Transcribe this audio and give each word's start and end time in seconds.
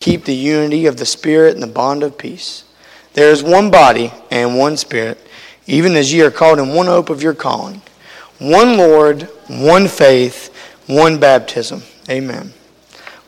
keep 0.00 0.24
the 0.24 0.34
unity 0.34 0.86
of 0.86 0.96
the 0.96 1.04
Spirit 1.04 1.52
and 1.52 1.62
the 1.62 1.66
bond 1.66 2.02
of 2.02 2.16
peace. 2.16 2.64
There 3.12 3.30
is 3.30 3.42
one 3.42 3.70
body 3.70 4.10
and 4.30 4.56
one 4.56 4.78
Spirit, 4.78 5.18
even 5.66 5.94
as 5.94 6.10
ye 6.10 6.22
are 6.22 6.30
called 6.30 6.58
in 6.58 6.72
one 6.72 6.86
hope 6.86 7.10
of 7.10 7.22
your 7.22 7.34
calling, 7.34 7.82
one 8.38 8.78
Lord, 8.78 9.24
one 9.48 9.88
faith, 9.88 10.56
one 10.86 11.20
baptism. 11.20 11.82
Amen. 12.08 12.54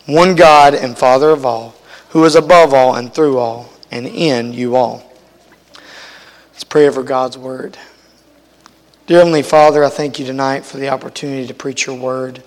One 0.07 0.35
God 0.35 0.75
and 0.75 0.97
Father 0.97 1.29
of 1.29 1.45
all, 1.45 1.75
who 2.09 2.25
is 2.25 2.37
above 2.37 2.73
all 2.73 2.95
and 2.95 3.13
through 3.13 3.37
all 3.37 3.71
and 3.91 4.07
in 4.07 4.55
you 4.55 4.75
all. 4.75 5.13
Let's 6.53 6.65
pray 6.65 6.89
over 6.89 7.03
God's 7.03 7.37
word. 7.37 7.77
Dear 9.07 9.19
Heavenly 9.19 9.43
Father, 9.43 9.85
I 9.85 9.91
thank 9.91 10.19
you 10.19 10.25
tonight 10.25 10.65
for 10.65 10.79
the 10.79 10.89
opportunity 10.89 11.47
to 11.47 11.53
preach 11.53 11.85
your 11.85 11.99
word. 11.99 12.43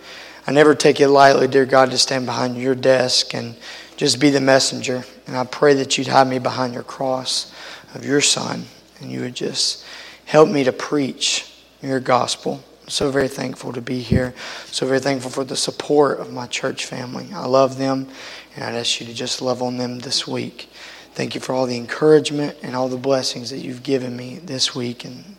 I 0.48 0.52
never 0.52 0.74
take 0.74 1.00
it 1.00 1.10
lightly, 1.10 1.48
dear 1.48 1.68
God, 1.68 1.92
to 1.92 1.98
stand 2.00 2.26
behind 2.26 2.58
your 2.58 2.74
desk 2.74 3.36
and 3.36 3.56
just 3.98 4.20
be 4.20 4.30
the 4.30 4.42
messenger. 4.42 5.04
And 5.28 5.36
I 5.36 5.44
pray 5.46 5.74
that 5.76 5.98
you'd 5.98 6.08
hide 6.08 6.28
me 6.28 6.40
behind 6.40 6.74
your 6.74 6.84
cross 6.84 7.54
of 7.94 8.06
your 8.06 8.22
Son 8.22 8.66
and 9.00 9.12
you 9.12 9.22
would 9.22 9.36
just 9.36 9.86
help 10.26 10.50
me 10.50 10.64
to 10.64 10.72
preach 10.72 11.52
your 11.82 12.00
gospel. 12.00 12.64
I'm 12.84 12.90
so 12.90 13.10
very 13.12 13.28
thankful 13.28 13.74
to 13.74 13.82
be 13.82 14.00
here. 14.00 14.34
So 14.68 14.86
very 14.86 15.00
thankful 15.00 15.32
for 15.32 15.44
the 15.44 15.56
support 15.56 16.20
of 16.20 16.32
my 16.32 16.48
church 16.48 16.86
family. 16.86 17.30
I 17.34 17.46
love 17.46 17.78
them, 17.78 18.08
and 18.56 18.64
I'd 18.64 18.76
ask 18.76 19.00
you 19.00 19.08
to 19.08 19.14
just 19.14 19.42
love 19.42 19.62
on 19.62 19.78
them 19.78 20.00
this 20.00 20.28
week. 20.28 20.70
Thank 21.14 21.34
you 21.34 21.42
for 21.42 21.54
all 21.54 21.66
the 21.66 21.78
encouragement 21.78 22.58
and 22.62 22.76
all 22.76 22.90
the 22.90 22.98
blessings 22.98 23.50
that 23.50 23.60
you've 23.60 23.84
given 23.84 24.16
me 24.16 24.40
this 24.40 24.76
week 24.76 25.06
and 25.06 25.36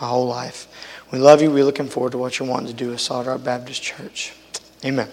my 0.00 0.08
whole 0.08 0.26
life. 0.26 0.66
We 1.12 1.18
love 1.18 1.42
you. 1.42 1.50
We're 1.50 1.64
looking 1.64 1.88
forward 1.88 2.12
to 2.12 2.18
what 2.18 2.38
you're 2.38 2.48
wanting 2.48 2.68
to 2.68 2.74
do 2.74 2.92
at 2.92 3.00
Salt 3.00 3.26
Rock 3.26 3.44
Baptist 3.44 3.82
Church. 3.82 4.32
Amen. 4.84 5.08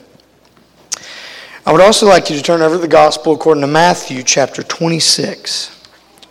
I 1.67 1.71
would 1.71 1.81
also 1.81 2.05
like 2.05 2.29
you 2.29 2.35
to 2.35 2.43
turn 2.43 2.61
over 2.61 2.77
the 2.77 2.87
gospel 2.87 3.33
according 3.33 3.61
to 3.61 3.67
Matthew 3.67 4.21
chapter 4.21 4.61
26, 4.61 5.83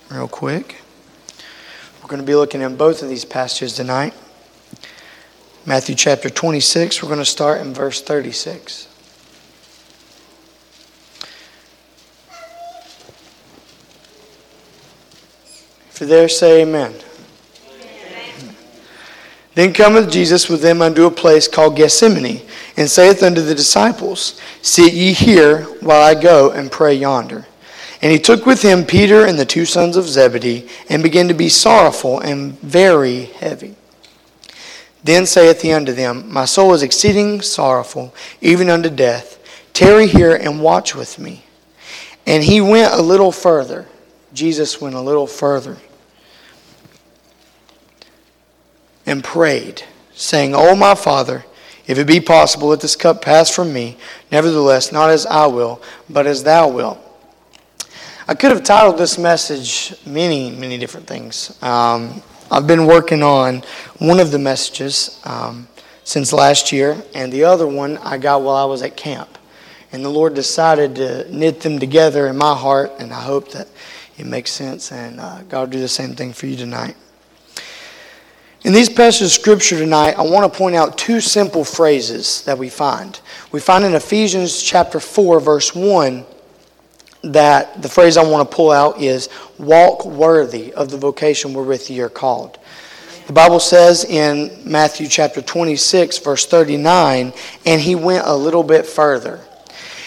real 0.09 0.29
quick. 0.29 0.81
We're 2.01 2.07
going 2.07 2.21
to 2.21 2.27
be 2.27 2.37
looking 2.37 2.63
at 2.63 2.79
both 2.79 3.03
of 3.03 3.09
these 3.09 3.25
passages 3.25 3.73
tonight. 3.73 4.15
Matthew 5.67 5.97
chapter 5.97 6.31
26, 6.31 7.03
we're 7.03 7.09
going 7.09 7.19
to 7.19 7.25
start 7.25 7.61
in 7.63 7.75
verse 7.75 8.01
36. 8.01 8.87
If 15.91 15.97
you're 15.99 16.09
there, 16.09 16.29
say 16.29 16.63
amen. 16.63 16.95
Then 19.55 19.73
cometh 19.73 20.11
Jesus 20.11 20.49
with 20.49 20.63
them 20.63 20.83
unto 20.83 21.07
a 21.07 21.11
place 21.11 21.47
called 21.47 21.77
Gethsemane, 21.77 22.43
and 22.77 22.91
saith 22.91 23.23
unto 23.23 23.41
the 23.41 23.55
disciples, 23.55 24.41
Sit 24.63 24.93
ye 24.93 25.13
here 25.13 25.63
while 25.81 26.03
I 26.03 26.21
go 26.21 26.51
and 26.51 26.73
pray 26.73 26.95
yonder. 26.95 27.47
And 28.03 28.11
he 28.11 28.19
took 28.19 28.47
with 28.47 28.63
him 28.63 28.85
Peter 28.85 29.25
and 29.25 29.39
the 29.39 29.47
two 29.47 29.65
sons 29.65 29.97
of 29.97 30.09
Zebedee, 30.09 30.69
and 30.89 31.03
began 31.03 31.29
to 31.29 31.35
be 31.35 31.49
sorrowful 31.49 32.19
and 32.19 32.59
very 32.61 33.27
heavy. 33.27 33.77
Then 35.05 35.25
saith 35.25 35.63
he 35.63 35.73
unto 35.73 35.93
them, 35.93 36.33
My 36.33 36.47
soul 36.47 36.75
is 36.75 36.83
exceeding 36.83 37.41
sorrowful, 37.41 38.13
even 38.41 38.69
unto 38.69 38.91
death. 38.91 39.39
Tarry 39.73 40.09
here 40.09 40.35
and 40.35 40.61
watch 40.61 40.95
with 40.95 41.19
me. 41.19 41.45
And 42.27 42.43
he 42.43 42.61
went 42.61 42.93
a 42.93 43.03
little 43.03 43.33
further. 43.33 43.87
Jesus 44.33 44.81
went 44.81 44.97
a 44.97 45.01
little 45.01 45.27
further 45.27 45.77
and 49.07 49.23
prayed, 49.23 49.83
saying, 50.15 50.55
O 50.55 50.75
my 50.75 50.95
Father, 50.95 51.45
if 51.87 51.99
it 51.99 52.07
be 52.07 52.21
possible, 52.21 52.69
let 52.69 52.81
this 52.81 52.97
cup 52.97 53.21
pass 53.21 53.51
from 53.51 53.73
me. 53.73 53.97
Nevertheless, 54.33 54.91
not 54.91 55.11
as 55.11 55.27
I 55.27 55.47
will, 55.47 55.83
but 56.09 56.27
as 56.27 56.43
thou 56.43 56.69
wilt. 56.69 56.99
I 58.27 58.35
could 58.35 58.53
have 58.53 58.65
titled 58.65 58.97
this 58.97 59.19
message 59.19 59.95
many, 60.07 60.51
many 60.51 60.79
different 60.79 61.07
things. 61.07 61.59
Um, 61.63 62.23
I've 62.51 62.67
been 62.67 62.87
working 62.87 63.23
on 63.23 63.63
one 63.99 64.19
of 64.19 64.31
the 64.31 64.39
messages 64.39 65.21
um, 65.25 65.69
since 66.05 66.33
last 66.33 66.73
year, 66.73 67.03
and 67.15 67.31
the 67.31 67.45
other 67.45 67.67
one 67.67 67.99
I 67.99 68.17
got 68.17 68.41
while 68.41 68.57
I 68.57 68.65
was 68.65 68.81
at 68.83 68.97
camp. 68.97 69.37
And 69.93 70.03
the 70.03 70.09
Lord 70.09 70.35
decided 70.35 70.97
to 70.97 71.31
knit 71.35 71.61
them 71.61 71.79
together 71.79 72.27
in 72.27 72.37
my 72.37 72.55
heart, 72.55 72.93
and 72.99 73.13
I 73.13 73.21
hope 73.21 73.53
that 73.53 73.69
it 74.17 74.25
makes 74.25 74.51
sense, 74.51 74.91
and 74.91 75.21
uh, 75.21 75.43
God 75.43 75.61
will 75.61 75.67
do 75.73 75.81
the 75.81 75.89
same 75.89 76.15
thing 76.15 76.33
for 76.33 76.47
you 76.47 76.57
tonight. 76.57 76.97
In 78.65 78.73
these 78.73 78.89
passages 78.89 79.37
of 79.37 79.43
Scripture 79.43 79.77
tonight, 79.77 80.13
I 80.13 80.23
want 80.23 80.51
to 80.51 80.59
point 80.59 80.75
out 80.75 80.97
two 80.97 81.21
simple 81.21 81.65
phrases 81.65 82.43
that 82.45 82.57
we 82.57 82.71
find. 82.71 83.21
We 83.53 83.61
find 83.61 83.85
in 83.85 83.93
Ephesians 83.93 84.63
chapter 84.63 85.01
4, 85.01 85.39
verse 85.39 85.75
1, 85.75 86.25
that 87.25 87.83
the 87.83 87.91
phrase 87.91 88.17
I 88.17 88.25
want 88.25 88.51
to 88.51 88.57
pull 88.57 88.71
out 88.71 89.03
is 89.03 89.29
walk 89.59 90.07
worthy 90.07 90.73
of 90.73 90.91
the 90.91 90.97
vocation 90.97 91.53
wherewith 91.53 91.91
ye 91.91 92.01
are 92.01 92.09
called. 92.09 92.59
The 93.27 93.35
Bible 93.35 93.61
says 93.61 94.07
in 94.07 94.51
Matthew 94.65 95.09
chapter 95.09 95.43
26, 95.43 96.17
verse 96.21 96.47
39, 96.47 97.35
and 97.67 97.81
he 97.83 97.95
went 97.95 98.27
a 98.27 98.35
little 98.35 98.63
bit 98.63 98.87
further. 98.87 99.41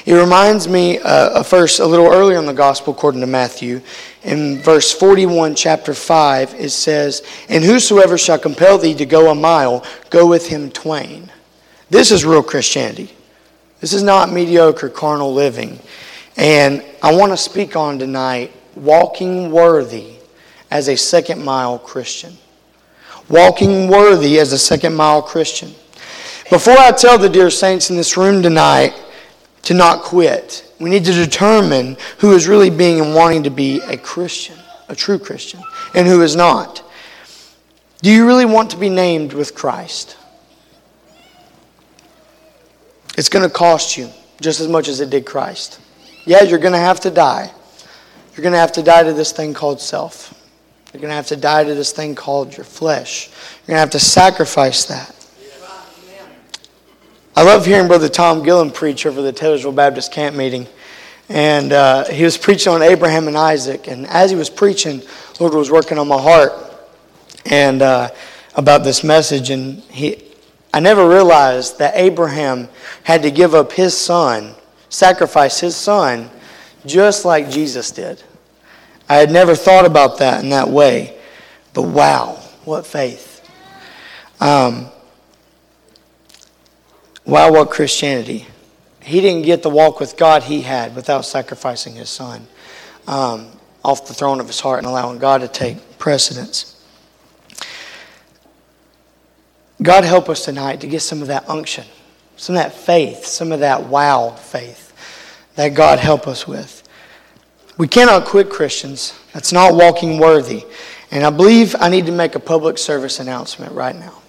It 0.07 0.13
reminds 0.13 0.67
me 0.67 0.97
uh, 0.99 1.43
a 1.43 1.85
little 1.85 2.07
earlier 2.07 2.39
in 2.39 2.45
the 2.45 2.53
gospel, 2.53 2.93
according 2.93 3.21
to 3.21 3.27
Matthew. 3.27 3.81
In 4.27 4.57
verse 4.57 4.91
41, 4.91 5.55
chapter 5.55 5.93
5, 5.93 6.55
it 6.55 6.71
says, 6.71 7.23
And 7.47 7.63
whosoever 7.63 8.17
shall 8.17 8.37
compel 8.37 8.77
thee 8.77 8.93
to 8.95 9.05
go 9.05 9.31
a 9.31 9.35
mile, 9.35 9.85
go 10.09 10.27
with 10.27 10.49
him 10.49 10.69
twain. 10.69 11.31
This 11.89 12.11
is 12.11 12.25
real 12.25 12.43
Christianity. 12.43 13.15
This 13.79 13.93
is 13.93 14.03
not 14.03 14.29
mediocre 14.29 14.89
carnal 14.89 15.33
living. 15.33 15.79
And 16.35 16.83
I 17.01 17.15
want 17.15 17.31
to 17.31 17.37
speak 17.37 17.77
on 17.77 17.99
tonight 17.99 18.51
walking 18.75 19.49
worthy 19.49 20.15
as 20.69 20.89
a 20.89 20.97
second 20.97 21.41
mile 21.41 21.79
Christian. 21.79 22.33
Walking 23.29 23.87
worthy 23.87 24.39
as 24.39 24.51
a 24.51 24.59
second 24.59 24.93
mile 24.93 25.21
Christian. 25.21 25.69
Before 26.49 26.77
I 26.77 26.91
tell 26.91 27.17
the 27.17 27.29
dear 27.29 27.49
saints 27.49 27.89
in 27.89 27.95
this 27.95 28.17
room 28.17 28.43
tonight 28.43 28.93
to 29.63 29.73
not 29.73 30.01
quit. 30.01 30.66
We 30.79 30.89
need 30.89 31.05
to 31.05 31.13
determine 31.13 31.97
who 32.19 32.33
is 32.33 32.47
really 32.47 32.69
being 32.69 32.99
and 33.01 33.15
wanting 33.15 33.43
to 33.43 33.49
be 33.49 33.79
a 33.81 33.97
Christian, 33.97 34.57
a 34.89 34.95
true 34.95 35.17
Christian, 35.17 35.61
and 35.93 36.07
who 36.07 36.21
is 36.21 36.35
not. 36.35 36.83
Do 38.01 38.11
you 38.11 38.27
really 38.27 38.45
want 38.45 38.71
to 38.71 38.77
be 38.77 38.89
named 38.89 39.33
with 39.33 39.55
Christ? 39.55 40.17
It's 43.17 43.29
going 43.29 43.47
to 43.47 43.53
cost 43.53 43.97
you 43.97 44.09
just 44.39 44.59
as 44.59 44.67
much 44.67 44.87
as 44.87 45.01
it 45.01 45.09
did 45.09 45.25
Christ. 45.25 45.79
Yeah, 46.25 46.43
you're 46.43 46.59
going 46.59 46.73
to 46.73 46.79
have 46.79 46.99
to 47.01 47.09
die. 47.09 47.51
You're 48.35 48.43
going 48.43 48.53
to 48.53 48.59
have 48.59 48.73
to 48.73 48.83
die 48.83 49.01
to 49.01 49.13
this 49.13 49.31
thing 49.31 49.55
called 49.55 49.81
self. 49.81 50.33
You're 50.93 51.01
going 51.01 51.09
to 51.09 51.15
have 51.15 51.27
to 51.27 51.35
die 51.35 51.63
to 51.63 51.73
this 51.73 51.91
thing 51.91 52.13
called 52.13 52.55
your 52.55 52.63
flesh. 52.63 53.29
You're 53.29 53.67
going 53.67 53.77
to 53.77 53.79
have 53.79 53.89
to 53.91 53.99
sacrifice 53.99 54.85
that. 54.85 55.13
I 57.37 57.43
love 57.43 57.67
hearing 57.67 57.87
Brother 57.87 58.09
Tom 58.09 58.41
Gillen 58.41 58.71
preach 58.71 59.05
over 59.05 59.21
the 59.21 59.31
Taylorsville 59.31 59.71
Baptist 59.71 60.11
camp 60.11 60.35
meeting. 60.35 60.65
And 61.29 61.71
uh, 61.71 62.05
he 62.05 62.23
was 62.23 62.35
preaching 62.35 62.73
on 62.73 62.81
Abraham 62.81 63.27
and 63.27 63.37
Isaac. 63.37 63.87
And 63.87 64.07
as 64.07 64.31
he 64.31 64.35
was 64.35 64.49
preaching, 64.49 65.03
Lord 65.39 65.53
was 65.53 65.69
working 65.69 65.99
on 65.99 66.07
my 66.07 66.19
heart 66.19 66.51
and 67.45 67.83
uh, 67.83 68.09
about 68.55 68.83
this 68.83 69.03
message. 69.03 69.51
And 69.51 69.83
he, 69.83 70.23
I 70.73 70.79
never 70.79 71.07
realized 71.07 71.77
that 71.77 71.93
Abraham 71.95 72.69
had 73.03 73.21
to 73.21 73.29
give 73.29 73.53
up 73.53 73.71
his 73.71 73.95
son, 73.95 74.55
sacrifice 74.89 75.59
his 75.59 75.75
son, 75.75 76.31
just 76.87 77.23
like 77.23 77.51
Jesus 77.51 77.91
did. 77.91 78.23
I 79.07 79.17
had 79.17 79.29
never 79.29 79.53
thought 79.53 79.85
about 79.85 80.17
that 80.17 80.43
in 80.43 80.49
that 80.49 80.69
way. 80.69 81.19
But 81.75 81.83
wow, 81.83 82.41
what 82.65 82.87
faith. 82.87 83.47
Um, 84.39 84.89
Wow, 87.27 87.51
what 87.51 87.69
Christianity. 87.69 88.47
He 89.01 89.19
didn't 89.19 89.41
get 89.41 89.61
the 89.61 89.69
walk 89.69 89.99
with 89.99 90.15
God 90.15 90.43
he 90.43 90.61
had 90.61 90.95
without 90.95 91.25
sacrificing 91.25 91.95
his 91.95 92.09
son 92.09 92.47
um, 93.05 93.49
off 93.83 94.07
the 94.07 94.13
throne 94.13 94.39
of 94.39 94.47
his 94.47 94.61
heart 94.61 94.79
and 94.79 94.87
allowing 94.87 95.19
God 95.19 95.41
to 95.41 95.49
take 95.49 95.99
precedence. 95.99 96.81
God 99.81 100.05
help 100.05 100.29
us 100.29 100.45
tonight 100.45 100.79
to 100.81 100.87
get 100.87 101.01
some 101.01 101.21
of 101.21 101.27
that 101.27 101.49
unction, 101.49 101.83
some 102.37 102.55
of 102.55 102.63
that 102.63 102.73
faith, 102.73 103.25
some 103.25 103.51
of 103.51 103.59
that 103.59 103.87
wow 103.87 104.29
faith 104.29 104.93
that 105.55 105.73
God 105.73 105.99
help 105.99 106.29
us 106.29 106.47
with. 106.47 106.81
We 107.77 107.89
cannot 107.89 108.23
quit 108.23 108.49
Christians. 108.49 109.19
That's 109.33 109.51
not 109.51 109.75
walking 109.75 110.17
worthy. 110.17 110.63
And 111.11 111.25
I 111.25 111.29
believe 111.29 111.75
I 111.77 111.89
need 111.89 112.05
to 112.05 112.13
make 112.13 112.35
a 112.35 112.39
public 112.39 112.77
service 112.77 113.19
announcement 113.19 113.73
right 113.73 113.95
now. 113.95 114.21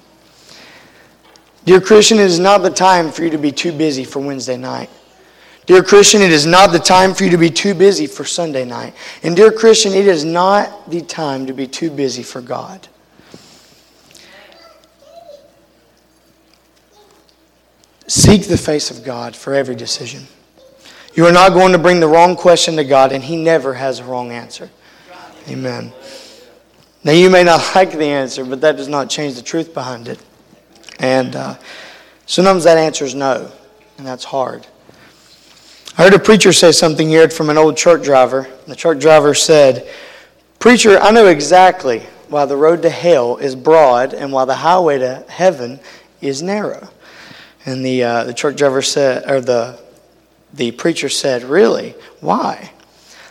Dear 1.69 1.83
Christian, 1.83 2.19
it 2.19 2.25
is 2.25 2.39
not 2.39 2.63
the 2.63 2.71
time 2.71 3.11
for 3.11 3.25
you 3.25 3.29
to 3.29 3.37
be 3.37 3.53
too 3.53 3.73
busy 3.73 4.03
for 4.03 4.21
Wednesday 4.21 4.57
night. 4.57 4.89
Dear 5.67 5.83
Christian, 5.83 6.23
it 6.23 6.33
is 6.33 6.47
not 6.47 6.73
the 6.73 6.79
time 6.79 7.13
for 7.13 7.25
you 7.25 7.31
to 7.31 7.37
be 7.37 7.51
too 7.51 7.75
busy 7.75 8.07
for 8.07 8.25
Sunday 8.25 8.65
night. 8.65 8.95
And 9.23 9.37
dear 9.37 9.53
Christian, 9.53 9.93
it 9.93 10.07
is 10.07 10.25
not 10.25 10.91
the 10.91 11.03
time 11.03 11.45
to 11.45 11.53
be 11.53 11.67
too 11.67 11.91
busy 11.91 12.23
for 12.23 12.41
God. 12.41 12.89
Seek 18.07 18.49
the 18.49 18.57
face 18.57 18.91
of 18.91 19.05
God 19.05 19.37
for 19.37 19.53
every 19.53 19.75
decision. 19.75 20.27
You 21.13 21.27
are 21.27 21.33
not 21.33 21.53
going 21.53 21.73
to 21.73 21.79
bring 21.79 22.01
the 22.01 22.09
wrong 22.09 22.35
question 22.35 22.77
to 22.77 22.85
God, 22.85 23.13
and 23.13 23.23
He 23.23 23.37
never 23.37 23.75
has 23.75 23.99
a 24.01 24.05
wrong 24.05 24.33
answer. 24.33 24.71
Amen. 25.51 25.93
Now, 27.05 27.13
you 27.13 27.29
may 27.29 27.45
not 27.45 27.61
like 27.75 27.93
the 27.93 28.07
answer, 28.07 28.43
but 28.43 28.63
that 28.63 28.79
does 28.79 28.89
not 28.89 29.11
change 29.11 29.35
the 29.35 29.43
truth 29.43 29.75
behind 29.75 30.09
it. 30.09 30.19
And 30.99 31.37
uh, 31.37 31.57
sometimes 32.27 32.65
that 32.65 32.79
answer 32.79 33.05
is 33.05 33.15
no, 33.15 33.51
and 33.97 34.07
that's 34.07 34.25
hard. 34.25 34.67
I 35.97 36.05
heard 36.05 36.15
a 36.15 36.19
preacher 36.19 36.53
say 36.53 36.73
something 36.73 37.09
here 37.09 37.29
from 37.29 37.51
an 37.51 37.59
old 37.59 37.77
truck 37.77 38.03
driver. 38.03 38.49
The 38.67 38.77
truck 38.77 38.99
driver 38.99 39.35
said, 39.35 39.89
Preacher, 40.59 40.99
I 40.99 41.11
know 41.11 41.27
exactly 41.27 42.01
why 42.29 42.45
the 42.45 42.57
road 42.57 42.83
to 42.83 42.91
hell 42.91 43.37
is 43.37 43.57
broad 43.57 44.15
and 44.15 44.33
why 44.33 44.45
the 44.45 44.57
highway 44.57 44.99
to 44.99 45.25
heaven 45.29 45.81
is 46.21 46.43
narrow. 46.43 46.89
And 47.65 47.85
the, 47.85 48.03
uh, 48.03 48.25
the 48.25 48.35
truck 48.35 48.57
driver 48.57 48.83
said, 48.83 49.29
or 49.29 49.41
the, 49.41 49.81
the 50.53 50.71
preacher 50.73 51.09
said, 51.09 51.43
Really? 51.43 51.95
Why? 52.21 52.71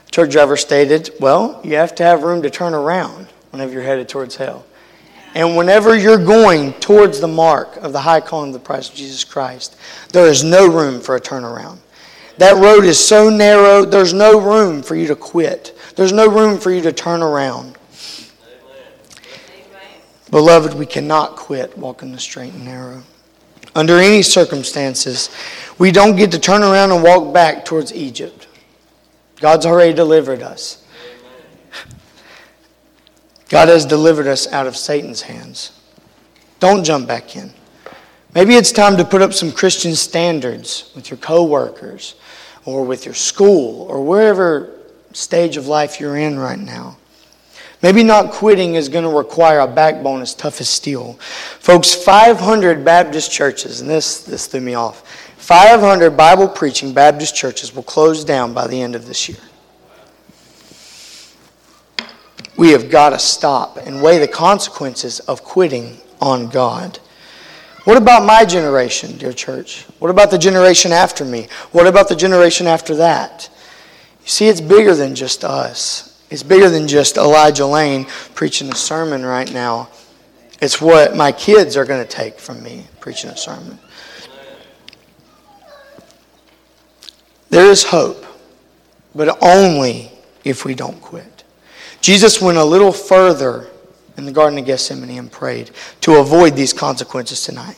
The 0.06 0.12
truck 0.12 0.30
driver 0.30 0.58
stated, 0.58 1.10
Well, 1.20 1.62
you 1.64 1.76
have 1.76 1.96
to 1.96 2.04
have 2.04 2.24
room 2.24 2.42
to 2.42 2.50
turn 2.50 2.74
around 2.74 3.28
whenever 3.52 3.72
you're 3.72 3.84
headed 3.84 4.10
towards 4.10 4.36
hell. 4.36 4.66
And 5.38 5.56
whenever 5.56 5.96
you're 5.96 6.18
going 6.18 6.74
towards 6.74 7.20
the 7.20 7.28
mark 7.28 7.78
of 7.78 7.94
the 7.94 8.00
high 8.02 8.22
calling 8.22 8.50
of 8.50 8.54
the 8.54 8.60
price 8.60 8.90
of 8.90 8.96
Jesus 8.96 9.24
Christ, 9.24 9.78
there 10.12 10.26
is 10.26 10.44
no 10.44 10.68
room 10.68 11.00
for 11.00 11.16
a 11.16 11.22
turnaround. 11.22 11.78
That 12.40 12.56
road 12.56 12.86
is 12.86 12.98
so 12.98 13.30
narrow, 13.30 13.86
there's 13.86 14.14
no 14.14 14.42
room 14.42 14.82
for 14.82 14.96
you 14.96 15.06
to 15.06 15.16
quit. 15.16 15.78
There's 15.96 16.12
no 16.12 16.28
room 16.28 16.60
for 16.60 16.72
you 16.72 16.82
to 16.82 16.92
turn 16.92 17.22
around. 17.22 17.78
Amen. 18.72 20.02
Beloved, 20.32 20.74
we 20.74 20.88
cannot 20.88 21.36
quit 21.36 21.78
walking 21.78 22.12
the 22.12 22.20
straight 22.20 22.54
and 22.54 22.66
narrow. 22.66 23.04
Under 23.76 24.00
any 24.00 24.24
circumstances, 24.24 25.30
we 25.78 25.92
don't 25.92 26.16
get 26.16 26.32
to 26.32 26.40
turn 26.40 26.64
around 26.64 26.92
and 26.92 27.04
walk 27.04 27.32
back 27.32 27.64
towards 27.64 27.94
Egypt. 27.94 28.48
God's 29.40 29.68
already 29.68 29.94
delivered 29.94 30.42
us. 30.42 30.84
God 33.50 33.70
has 33.70 33.86
delivered 33.86 34.28
us 34.28 34.52
out 34.52 34.68
of 34.68 34.76
Satan's 34.76 35.22
hands. 35.22 35.72
Don't 36.60 36.84
jump 36.84 37.08
back 37.08 37.36
in. 37.36 37.52
Maybe 38.34 38.56
it's 38.56 38.72
time 38.72 38.98
to 38.98 39.06
put 39.06 39.22
up 39.22 39.34
some 39.34 39.52
Christian 39.52 39.96
standards 39.96 40.92
with 40.96 41.10
your 41.10 41.18
coworkers 41.18 42.16
or 42.66 42.84
with 42.84 43.06
your 43.06 43.14
school 43.14 43.84
or 43.90 44.04
wherever 44.04 44.74
stage 45.14 45.58
of 45.58 45.68
life 45.68 46.00
you're 46.00 46.18
in 46.18 46.38
right 46.38 46.60
now. 46.60 46.98
Maybe 47.82 48.04
not 48.04 48.32
quitting 48.32 48.76
is 48.76 48.90
going 48.90 49.04
to 49.04 49.16
require 49.16 49.60
a 49.60 49.68
backbone 49.68 50.22
as 50.22 50.34
tough 50.34 50.60
as 50.62 50.70
steel. 50.70 51.14
Folks, 51.60 51.94
500 51.94 52.84
Baptist 52.84 53.32
churches, 53.32 53.82
and 53.82 53.90
this, 53.90 54.24
this 54.24 54.48
threw 54.48 54.62
me 54.62 54.74
off, 54.74 55.08
500 55.38 56.12
Bible 56.18 56.48
preaching 56.48 56.92
Baptist 56.92 57.36
churches 57.36 57.76
will 57.76 57.84
close 57.84 58.26
down 58.26 58.54
by 58.54 58.68
the 58.68 58.82
end 58.82 58.96
of 58.96 59.06
this 59.06 59.30
year. 59.30 59.38
We 62.58 62.72
have 62.72 62.90
got 62.90 63.12
to 63.12 63.20
stop 63.20 63.78
and 63.78 64.02
weigh 64.02 64.18
the 64.18 64.28
consequences 64.28 65.20
of 65.22 65.44
quitting 65.44 65.98
on 66.20 66.50
God. 66.50 67.00
What 67.84 67.98
about 67.98 68.26
my 68.26 68.44
generation, 68.44 69.18
dear 69.18 69.32
church? 69.32 69.84
What 70.00 70.10
about 70.10 70.32
the 70.32 70.38
generation 70.38 70.92
after 70.92 71.24
me? 71.24 71.48
What 71.72 71.88
about 71.88 72.10
the 72.10 72.16
generation 72.16 72.68
after 72.68 72.96
that? 72.96 73.50
You 74.24 74.28
see, 74.28 74.48
it's 74.48 74.60
bigger 74.60 74.94
than 74.94 75.16
just 75.16 75.46
us. 75.46 76.22
It's 76.30 76.44
bigger 76.44 76.70
than 76.70 76.88
just 76.88 77.16
Elijah 77.16 77.66
Lane 77.66 78.06
preaching 78.36 78.70
a 78.70 78.76
sermon 78.76 79.26
right 79.26 79.50
now. 79.54 79.88
It's 80.60 80.82
what 80.82 81.16
my 81.16 81.32
kids 81.32 81.78
are 81.78 81.86
going 81.86 82.06
to 82.06 82.10
take 82.10 82.40
from 82.40 82.62
me 82.62 82.88
preaching 83.00 83.30
a 83.30 83.38
sermon. 83.38 83.80
There 87.50 87.70
is 87.70 87.84
hope, 87.84 88.26
but 89.16 89.42
only 89.42 90.12
if 90.44 90.66
we 90.66 90.76
don't 90.76 91.00
quit. 91.02 91.37
Jesus 92.08 92.42
went 92.42 92.58
a 92.58 92.64
little 92.64 92.94
further 92.94 93.68
in 94.16 94.24
the 94.24 94.32
Garden 94.32 94.58
of 94.58 94.64
Gethsemane 94.64 95.20
and 95.20 95.30
prayed 95.30 95.72
to 96.00 96.22
avoid 96.22 96.56
these 96.56 96.72
consequences 96.72 97.44
tonight. 97.44 97.76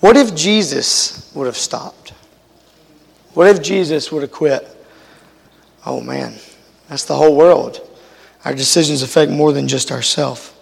What 0.00 0.16
if 0.16 0.34
Jesus 0.34 1.30
would 1.32 1.46
have 1.46 1.56
stopped? 1.56 2.12
What 3.34 3.46
if 3.46 3.62
Jesus 3.62 4.10
would 4.10 4.22
have 4.22 4.32
quit? 4.32 4.66
Oh 5.86 6.00
man, 6.00 6.34
that's 6.88 7.04
the 7.04 7.14
whole 7.14 7.36
world. 7.36 7.88
Our 8.44 8.52
decisions 8.52 9.00
affect 9.00 9.30
more 9.30 9.52
than 9.52 9.68
just 9.68 9.92
ourselves. 9.92 10.52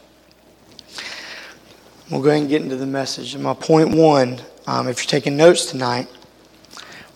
We'll 2.10 2.20
go 2.20 2.28
ahead 2.28 2.42
and 2.42 2.50
get 2.50 2.60
into 2.60 2.76
the 2.76 2.84
message. 2.84 3.32
And 3.32 3.42
my 3.42 3.54
point 3.54 3.94
one, 3.94 4.42
um, 4.66 4.88
if 4.88 4.98
you're 4.98 5.08
taking 5.08 5.38
notes 5.38 5.64
tonight, 5.64 6.06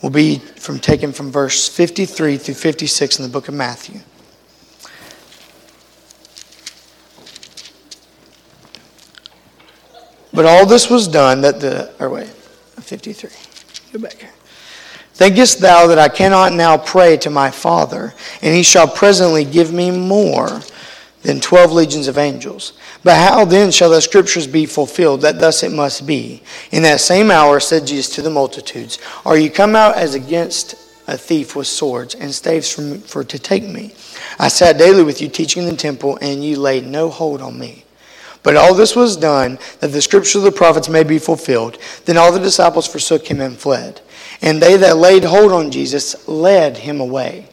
will 0.01 0.09
be 0.09 0.39
from 0.39 0.79
taken 0.79 1.13
from 1.13 1.31
verse 1.31 1.69
53 1.69 2.39
through 2.39 2.55
56 2.55 3.19
in 3.19 3.23
the 3.23 3.29
book 3.29 3.49
of 3.49 3.55
Matthew. 3.55 4.01
But 10.35 10.47
all 10.47 10.67
this 10.67 10.91
was 10.91 11.07
done 11.07 11.41
that 11.43 11.61
the, 11.61 11.93
or 12.01 12.11
wait, 12.11 12.29
53. 12.29 13.31
Go 13.93 13.99
back 14.01 14.15
here. 14.15 14.31
Thinkest 15.15 15.61
thou 15.61 15.87
that 15.87 15.99
I 15.99 16.09
cannot 16.09 16.53
now 16.53 16.77
pray 16.77 17.17
to 17.19 17.31
my 17.31 17.53
Father, 17.53 18.13
and 18.43 18.53
he 18.53 18.65
shall 18.65 18.89
presently 18.89 19.45
give 19.45 19.73
me 19.73 19.93
more 19.93 20.61
than 21.23 21.41
twelve 21.41 21.71
legions 21.71 22.09
of 22.09 22.19
angels? 22.19 22.73
But 23.05 23.17
how 23.17 23.45
then 23.45 23.71
shall 23.71 23.91
the 23.91 24.01
scriptures 24.01 24.49
be 24.49 24.67
fulfilled 24.67 25.21
that 25.21 25.39
thus 25.39 25.63
it 25.63 25.71
must 25.71 26.05
be? 26.05 26.43
In 26.73 26.83
that 26.83 27.01
same 27.01 27.31
hour 27.31 27.61
said 27.61 27.87
Jesus 27.87 28.15
to 28.17 28.23
the 28.23 28.31
multitudes, 28.31 28.99
Are 29.25 29.39
you 29.39 29.51
come 29.51 29.77
out 29.77 29.97
as 29.97 30.17
against 30.17 30.75
a 31.07 31.17
thief 31.17 31.55
with 31.55 31.69
swords 31.69 32.17
and 32.17 32.35
staves 32.35 32.73
for 33.07 33.23
to 33.23 33.39
take 33.39 33.65
me? 33.65 33.95
I 34.41 34.49
sat 34.49 34.79
daily 34.79 35.05
with 35.05 35.23
you 35.23 35.29
teaching 35.29 35.63
in 35.63 35.69
the 35.69 35.77
temple, 35.77 36.19
and 36.21 36.45
you 36.45 36.59
laid 36.59 36.87
no 36.87 37.09
hold 37.09 37.41
on 37.41 37.57
me. 37.57 37.84
But 38.45 38.57
all 38.57 38.75
this 38.75 38.95
was 38.95 39.17
done 39.17 39.59
that 39.81 39.89
the 39.89 40.03
scripture 40.03 40.39
of 40.39 40.45
the 40.45 40.53
prophets 40.53 40.89
may 40.89 41.03
be 41.03 41.19
fulfilled. 41.19 41.79
Then 42.05 42.19
all 42.19 42.31
the 42.31 42.39
disciples 42.39 42.87
forsook 42.87 43.27
him 43.27 43.41
and 43.41 43.59
fled. 43.59 44.03
And 44.43 44.63
they 44.63 44.77
that 44.77 44.99
laid 44.99 45.25
hold 45.25 45.51
on 45.51 45.73
Jesus 45.73 46.29
led 46.29 46.77
him 46.77 47.01
away. 47.01 47.49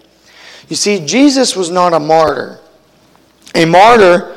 You 0.67 0.75
see, 0.75 1.03
Jesus 1.05 1.55
was 1.55 1.71
not 1.71 1.93
a 1.93 1.99
martyr. 1.99 2.59
A 3.55 3.65
martyr 3.65 4.35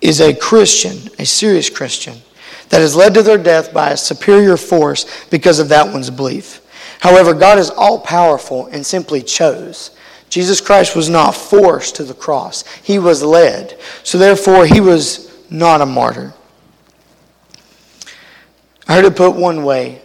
is 0.00 0.20
a 0.20 0.34
Christian, 0.34 1.10
a 1.18 1.24
serious 1.24 1.70
Christian, 1.70 2.16
that 2.68 2.82
is 2.82 2.94
led 2.94 3.14
to 3.14 3.22
their 3.22 3.38
death 3.38 3.72
by 3.72 3.90
a 3.90 3.96
superior 3.96 4.58
force 4.58 5.26
because 5.30 5.58
of 5.58 5.70
that 5.70 5.92
one's 5.92 6.10
belief. 6.10 6.60
However, 7.00 7.32
God 7.32 7.58
is 7.58 7.70
all 7.70 8.00
powerful 8.00 8.66
and 8.66 8.84
simply 8.84 9.22
chose. 9.22 9.96
Jesus 10.28 10.60
Christ 10.60 10.94
was 10.94 11.08
not 11.08 11.34
forced 11.34 11.96
to 11.96 12.04
the 12.04 12.14
cross, 12.14 12.64
he 12.82 12.98
was 12.98 13.22
led. 13.22 13.78
So 14.02 14.18
therefore, 14.18 14.66
he 14.66 14.80
was 14.80 15.34
not 15.50 15.80
a 15.80 15.86
martyr. 15.86 16.34
I 18.86 18.94
heard 18.94 19.04
it 19.04 19.16
put 19.16 19.34
one 19.34 19.64
way 19.64 20.02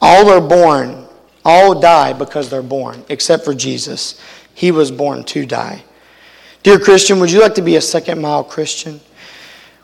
all 0.00 0.28
are 0.28 0.40
born, 0.40 1.06
all 1.44 1.80
die 1.80 2.12
because 2.12 2.50
they're 2.50 2.62
born, 2.62 3.04
except 3.08 3.44
for 3.44 3.54
Jesus. 3.54 4.20
He 4.54 4.70
was 4.70 4.90
born 4.90 5.24
to 5.24 5.46
die. 5.46 5.82
Dear 6.62 6.78
Christian, 6.78 7.20
would 7.20 7.30
you 7.30 7.40
like 7.40 7.54
to 7.54 7.62
be 7.62 7.76
a 7.76 7.80
second 7.80 8.20
mile 8.20 8.44
Christian? 8.44 9.00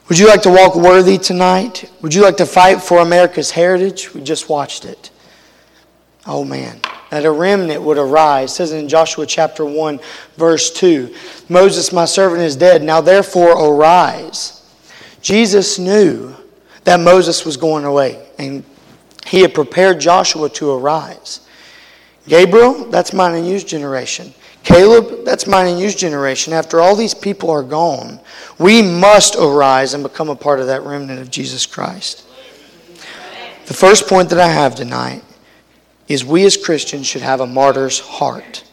Would 0.08 0.18
you 0.18 0.26
like 0.26 0.42
to 0.42 0.50
walk 0.50 0.74
worthy 0.74 1.16
tonight? 1.18 1.90
Would 2.02 2.14
you 2.14 2.22
like 2.22 2.36
to 2.38 2.46
fight 2.46 2.82
for 2.82 2.98
America's 2.98 3.50
heritage? 3.50 4.12
We 4.12 4.20
just 4.20 4.48
watched 4.48 4.84
it. 4.84 5.10
Oh 6.26 6.44
man 6.44 6.80
that 7.10 7.24
a 7.24 7.30
remnant 7.30 7.82
would 7.82 7.98
arise. 7.98 8.52
It 8.52 8.54
says 8.54 8.72
in 8.72 8.88
Joshua 8.88 9.26
chapter 9.26 9.64
1, 9.64 10.00
verse 10.36 10.70
2 10.72 11.14
Moses, 11.48 11.92
my 11.92 12.04
servant, 12.04 12.42
is 12.42 12.56
dead. 12.56 12.82
Now 12.82 13.00
therefore 13.00 13.52
arise. 13.52 14.56
Jesus 15.20 15.78
knew 15.78 16.34
that 16.84 17.00
Moses 17.00 17.44
was 17.44 17.56
going 17.56 17.84
away, 17.84 18.26
and 18.38 18.64
he 19.26 19.42
had 19.42 19.52
prepared 19.52 20.00
Joshua 20.00 20.48
to 20.50 20.72
arise. 20.72 21.40
Gabriel, 22.26 22.84
that's 22.86 23.12
mine 23.12 23.34
and 23.34 23.46
you's 23.46 23.64
generation. 23.64 24.32
Caleb, 24.62 25.24
that's 25.24 25.46
mine 25.46 25.66
and 25.66 25.80
you's 25.80 25.94
generation. 25.94 26.52
After 26.52 26.80
all 26.80 26.94
these 26.94 27.14
people 27.14 27.50
are 27.50 27.62
gone, 27.62 28.20
we 28.58 28.82
must 28.82 29.36
arise 29.36 29.94
and 29.94 30.02
become 30.02 30.28
a 30.28 30.36
part 30.36 30.60
of 30.60 30.66
that 30.66 30.82
remnant 30.82 31.20
of 31.20 31.30
Jesus 31.30 31.66
Christ. 31.66 32.26
The 33.66 33.74
first 33.74 34.06
point 34.06 34.28
that 34.30 34.38
I 34.38 34.48
have 34.48 34.74
tonight 34.74 35.22
is 36.10 36.24
we 36.24 36.44
as 36.44 36.56
Christians 36.56 37.06
should 37.06 37.22
have 37.22 37.40
a 37.40 37.46
martyr's 37.46 38.00
heart. 38.00 38.64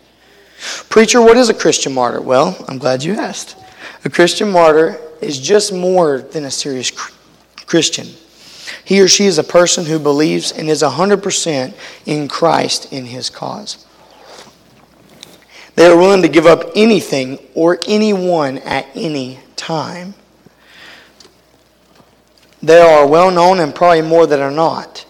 Preacher, 0.90 1.22
what 1.22 1.38
is 1.38 1.50
a 1.50 1.54
Christian 1.54 1.94
martyr? 1.94 2.20
Well, 2.20 2.58
I'm 2.68 2.80
glad 2.80 3.04
you 3.04 3.14
asked. 3.14 3.56
A 4.04 4.10
Christian 4.10 4.52
martyr 4.52 5.00
is 5.22 5.38
just 5.40 5.72
more 5.72 6.18
than 6.18 6.46
a 6.46 6.52
serious 6.52 6.90
Christian. 7.68 8.08
He 8.84 9.00
or 9.00 9.08
she 9.08 9.28
is 9.28 9.38
a 9.38 9.44
person 9.44 9.86
who 9.86 10.00
believes 10.00 10.52
and 10.52 10.68
is 10.68 10.82
100% 10.82 11.74
in 12.08 12.28
Christ 12.28 12.92
in 12.92 13.06
his 13.06 13.30
cause. 13.30 13.86
They 15.76 15.86
are 15.86 15.96
willing 15.96 16.24
to 16.24 16.28
give 16.28 16.48
up 16.48 16.64
anything 16.76 17.38
or 17.54 17.78
anyone 17.88 18.58
at 18.60 18.88
any 18.96 19.38
time. 19.56 20.16
There 22.64 22.84
are 22.84 23.06
well 23.06 23.30
known 23.30 23.60
and 23.60 23.76
probably 23.76 24.02
more 24.02 24.26
that 24.26 24.40
are 24.40 24.50
not. 24.50 25.06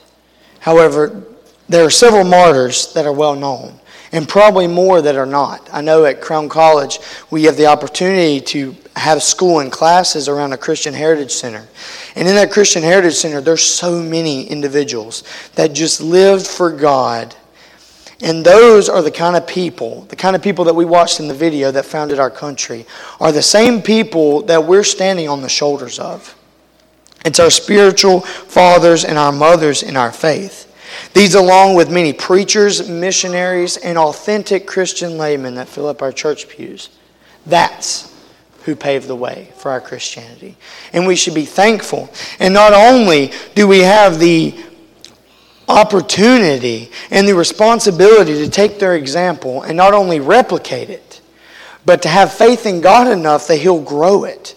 However, 0.59 1.23
there 1.69 1.85
are 1.85 1.89
several 1.89 2.23
martyrs 2.23 2.93
that 2.93 3.05
are 3.05 3.13
well 3.13 3.35
known, 3.35 3.79
and 4.11 4.27
probably 4.27 4.67
more 4.67 5.01
that 5.01 5.15
are 5.15 5.25
not. 5.25 5.69
I 5.71 5.81
know 5.81 6.05
at 6.05 6.21
Crown 6.21 6.49
College 6.49 6.99
we 7.29 7.43
have 7.43 7.57
the 7.57 7.67
opportunity 7.67 8.39
to 8.41 8.75
have 8.95 9.21
school 9.21 9.59
and 9.59 9.71
classes 9.71 10.27
around 10.27 10.53
a 10.53 10.57
Christian 10.57 10.93
Heritage 10.93 11.31
Center. 11.31 11.67
And 12.15 12.27
in 12.27 12.35
that 12.35 12.51
Christian 12.51 12.83
Heritage 12.83 13.15
Center, 13.15 13.41
there's 13.41 13.63
so 13.63 14.01
many 14.01 14.47
individuals 14.47 15.23
that 15.55 15.73
just 15.73 16.01
lived 16.01 16.47
for 16.47 16.71
God. 16.71 17.35
And 18.21 18.43
those 18.43 18.89
are 18.89 19.03
the 19.03 19.11
kind 19.11 19.35
of 19.35 19.45
people, 19.45 20.01
the 20.09 20.15
kind 20.15 20.35
of 20.35 20.41
people 20.41 20.65
that 20.65 20.73
we 20.73 20.85
watched 20.85 21.19
in 21.19 21.27
the 21.27 21.35
video 21.35 21.69
that 21.71 21.85
founded 21.85 22.17
our 22.17 22.31
country, 22.31 22.85
are 23.19 23.31
the 23.31 23.43
same 23.43 23.81
people 23.81 24.41
that 24.43 24.63
we're 24.63 24.83
standing 24.83 25.29
on 25.29 25.41
the 25.41 25.49
shoulders 25.49 25.99
of. 25.99 26.35
It's 27.23 27.39
our 27.39 27.51
spiritual 27.51 28.21
fathers 28.21 29.05
and 29.05 29.17
our 29.17 29.31
mothers 29.31 29.83
in 29.83 29.95
our 29.95 30.11
faith. 30.11 30.66
These, 31.13 31.35
along 31.35 31.75
with 31.75 31.91
many 31.91 32.13
preachers, 32.13 32.89
missionaries, 32.89 33.77
and 33.77 33.97
authentic 33.97 34.67
Christian 34.67 35.17
laymen 35.17 35.55
that 35.55 35.67
fill 35.67 35.87
up 35.87 36.01
our 36.01 36.11
church 36.11 36.47
pews, 36.47 36.89
that's 37.45 38.13
who 38.63 38.75
paved 38.75 39.07
the 39.07 39.15
way 39.15 39.49
for 39.57 39.71
our 39.71 39.79
Christianity. 39.79 40.57
And 40.91 41.07
we 41.07 41.15
should 41.15 41.33
be 41.33 41.45
thankful. 41.45 42.09
And 42.39 42.53
not 42.53 42.73
only 42.73 43.31
do 43.55 43.67
we 43.67 43.79
have 43.79 44.19
the 44.19 44.53
opportunity 45.69 46.91
and 47.09 47.27
the 47.27 47.35
responsibility 47.35 48.33
to 48.33 48.49
take 48.49 48.79
their 48.79 48.95
example 48.95 49.63
and 49.63 49.77
not 49.77 49.93
only 49.93 50.19
replicate 50.19 50.89
it, 50.89 51.21
but 51.85 52.01
to 52.01 52.09
have 52.09 52.33
faith 52.33 52.65
in 52.65 52.81
God 52.81 53.07
enough 53.07 53.47
that 53.47 53.57
He'll 53.57 53.81
grow 53.81 54.25
it. 54.25 54.55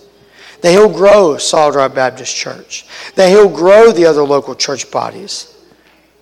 That 0.63 0.73
He'll 0.73 0.93
grow 0.93 1.37
Solid 1.39 1.77
Rock 1.77 1.95
Baptist 1.95 2.35
Church. 2.35 2.87
That 3.15 3.29
He'll 3.29 3.49
grow 3.49 3.93
the 3.93 4.07
other 4.07 4.25
local 4.25 4.57
church 4.57 4.91
bodies. 4.91 5.50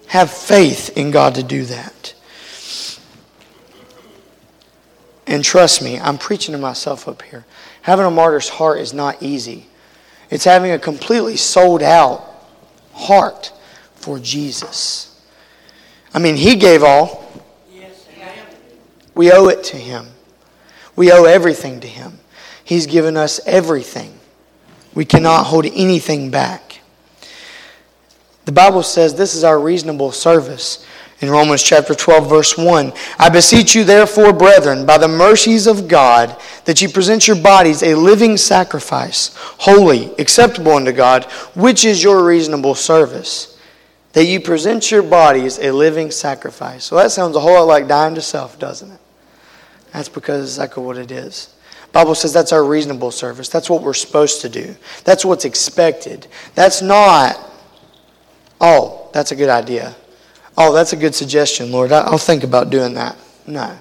Have 0.09 0.31
faith 0.31 0.97
in 0.97 1.11
God 1.11 1.35
to 1.37 1.43
do 1.43 1.65
that. 1.65 2.15
And 5.27 5.45
trust 5.45 5.83
me, 5.83 6.01
I'm 6.01 6.17
preaching 6.17 6.53
to 6.53 6.59
myself 6.59 7.07
up 7.07 7.21
here. 7.23 7.45
Having 7.83 8.07
a 8.07 8.11
martyr's 8.11 8.49
heart 8.49 8.81
is 8.81 8.95
not 8.95 9.23
easy. 9.23 9.67
It's 10.31 10.45
having 10.45 10.73
a 10.73 10.79
completely 10.79 11.37
sold 11.37 11.83
out 11.83 12.25
heart 12.93 13.53
for 13.95 14.19
Jesus. 14.19 15.23
I 16.15 16.19
mean, 16.19 16.37
He 16.37 16.57
gave 16.57 16.83
all. 16.83 17.25
We 19.15 19.33
owe 19.33 19.49
it 19.49 19.65
to 19.65 19.77
Him. 19.77 20.07
We 20.97 21.13
owe 21.13 21.25
everything 21.25 21.81
to 21.81 21.87
Him. 21.87 22.19
He's 22.65 22.87
given 22.87 23.17
us 23.17 23.41
everything. 23.47 24.19
We 24.95 25.05
cannot 25.05 25.45
hold 25.45 25.67
anything 25.67 26.31
back. 26.31 26.68
The 28.49 28.53
Bible 28.53 28.83
says 28.83 29.15
this 29.15 29.35
is 29.35 29.45
our 29.45 29.61
reasonable 29.61 30.11
service. 30.11 30.87
In 31.21 31.29
Romans 31.29 31.63
chapter 31.63 31.95
12, 31.95 32.31
verse 32.31 32.57
1, 32.57 32.95
I 33.19 33.29
beseech 33.29 33.75
you, 33.75 33.85
therefore, 33.85 34.33
brethren, 34.33 34.87
by 34.87 34.97
the 34.97 35.07
mercies 35.07 35.67
of 35.67 35.87
God, 35.87 36.35
that 36.65 36.81
ye 36.81 36.89
present 36.89 37.29
your 37.29 37.37
bodies 37.37 37.83
a 37.83 37.95
living 37.95 38.39
sacrifice, 38.39 39.35
holy, 39.37 40.15
acceptable 40.19 40.73
unto 40.73 40.93
God, 40.93 41.25
which 41.55 41.85
is 41.85 42.03
your 42.03 42.25
reasonable 42.25 42.75
service. 42.75 43.61
That 44.15 44.25
you 44.25 44.41
present 44.41 44.91
your 44.91 45.03
bodies 45.03 45.59
a 45.59 45.71
living 45.71 46.11
sacrifice. 46.11 46.85
So 46.85 46.97
that 46.97 47.11
sounds 47.11 47.37
a 47.37 47.41
whole 47.41 47.53
lot 47.53 47.65
like 47.65 47.87
dying 47.87 48.15
to 48.15 48.23
self, 48.23 48.59
doesn't 48.59 48.91
it? 48.91 49.01
That's 49.93 50.09
because 50.09 50.45
it's 50.45 50.57
exactly 50.57 50.83
what 50.83 50.97
it 50.97 51.11
is. 51.11 51.55
Bible 51.93 52.15
says 52.15 52.33
that's 52.33 52.55
our 52.55 52.65
reasonable 52.65 53.11
service. 53.11 53.51
That's 53.51 53.69
what 53.69 53.83
we're 53.83 53.93
supposed 53.93 54.41
to 54.41 54.49
do. 54.49 54.75
That's 55.05 55.23
what's 55.23 55.45
expected. 55.45 56.29
That's 56.55 56.81
not 56.81 57.45
Oh, 58.61 59.11
that's 59.13 59.33
a 59.33 59.37
good 59.37 59.49
idea. 59.49 59.95
Oh, 60.57 60.73
that's 60.73 60.93
a 60.93 60.97
good 60.97 61.15
suggestion, 61.15 61.71
Lord. 61.71 61.93
I'll 61.93 62.19
think 62.19 62.43
about 62.43 62.71
doing 62.71 62.95
that. 62.95 63.17
No. 63.47 63.79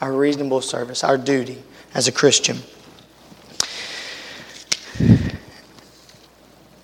Our 0.00 0.12
reasonable 0.12 0.60
service, 0.60 1.04
our 1.04 1.16
duty 1.16 1.62
as 1.94 2.08
a 2.08 2.12
Christian. 2.12 2.58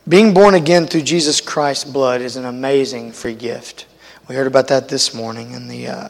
Being 0.06 0.34
born 0.34 0.54
again 0.54 0.86
through 0.86 1.02
Jesus 1.02 1.40
Christ's 1.40 1.90
blood 1.90 2.20
is 2.20 2.36
an 2.36 2.44
amazing 2.44 3.12
free 3.12 3.34
gift. 3.34 3.86
We 4.28 4.34
heard 4.34 4.46
about 4.46 4.68
that 4.68 4.88
this 4.88 5.14
morning 5.14 5.52
in 5.52 5.66
the, 5.66 5.88
uh, 5.88 6.08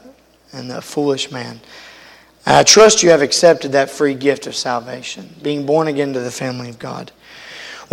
in 0.52 0.68
the 0.68 0.82
foolish 0.82 1.30
man. 1.30 1.60
I 2.44 2.62
trust 2.62 3.02
you 3.02 3.10
have 3.10 3.22
accepted 3.22 3.72
that 3.72 3.88
free 3.88 4.14
gift 4.14 4.46
of 4.46 4.54
salvation, 4.54 5.34
being 5.42 5.64
born 5.64 5.88
again 5.88 6.12
to 6.12 6.20
the 6.20 6.30
family 6.30 6.68
of 6.68 6.78
God. 6.78 7.10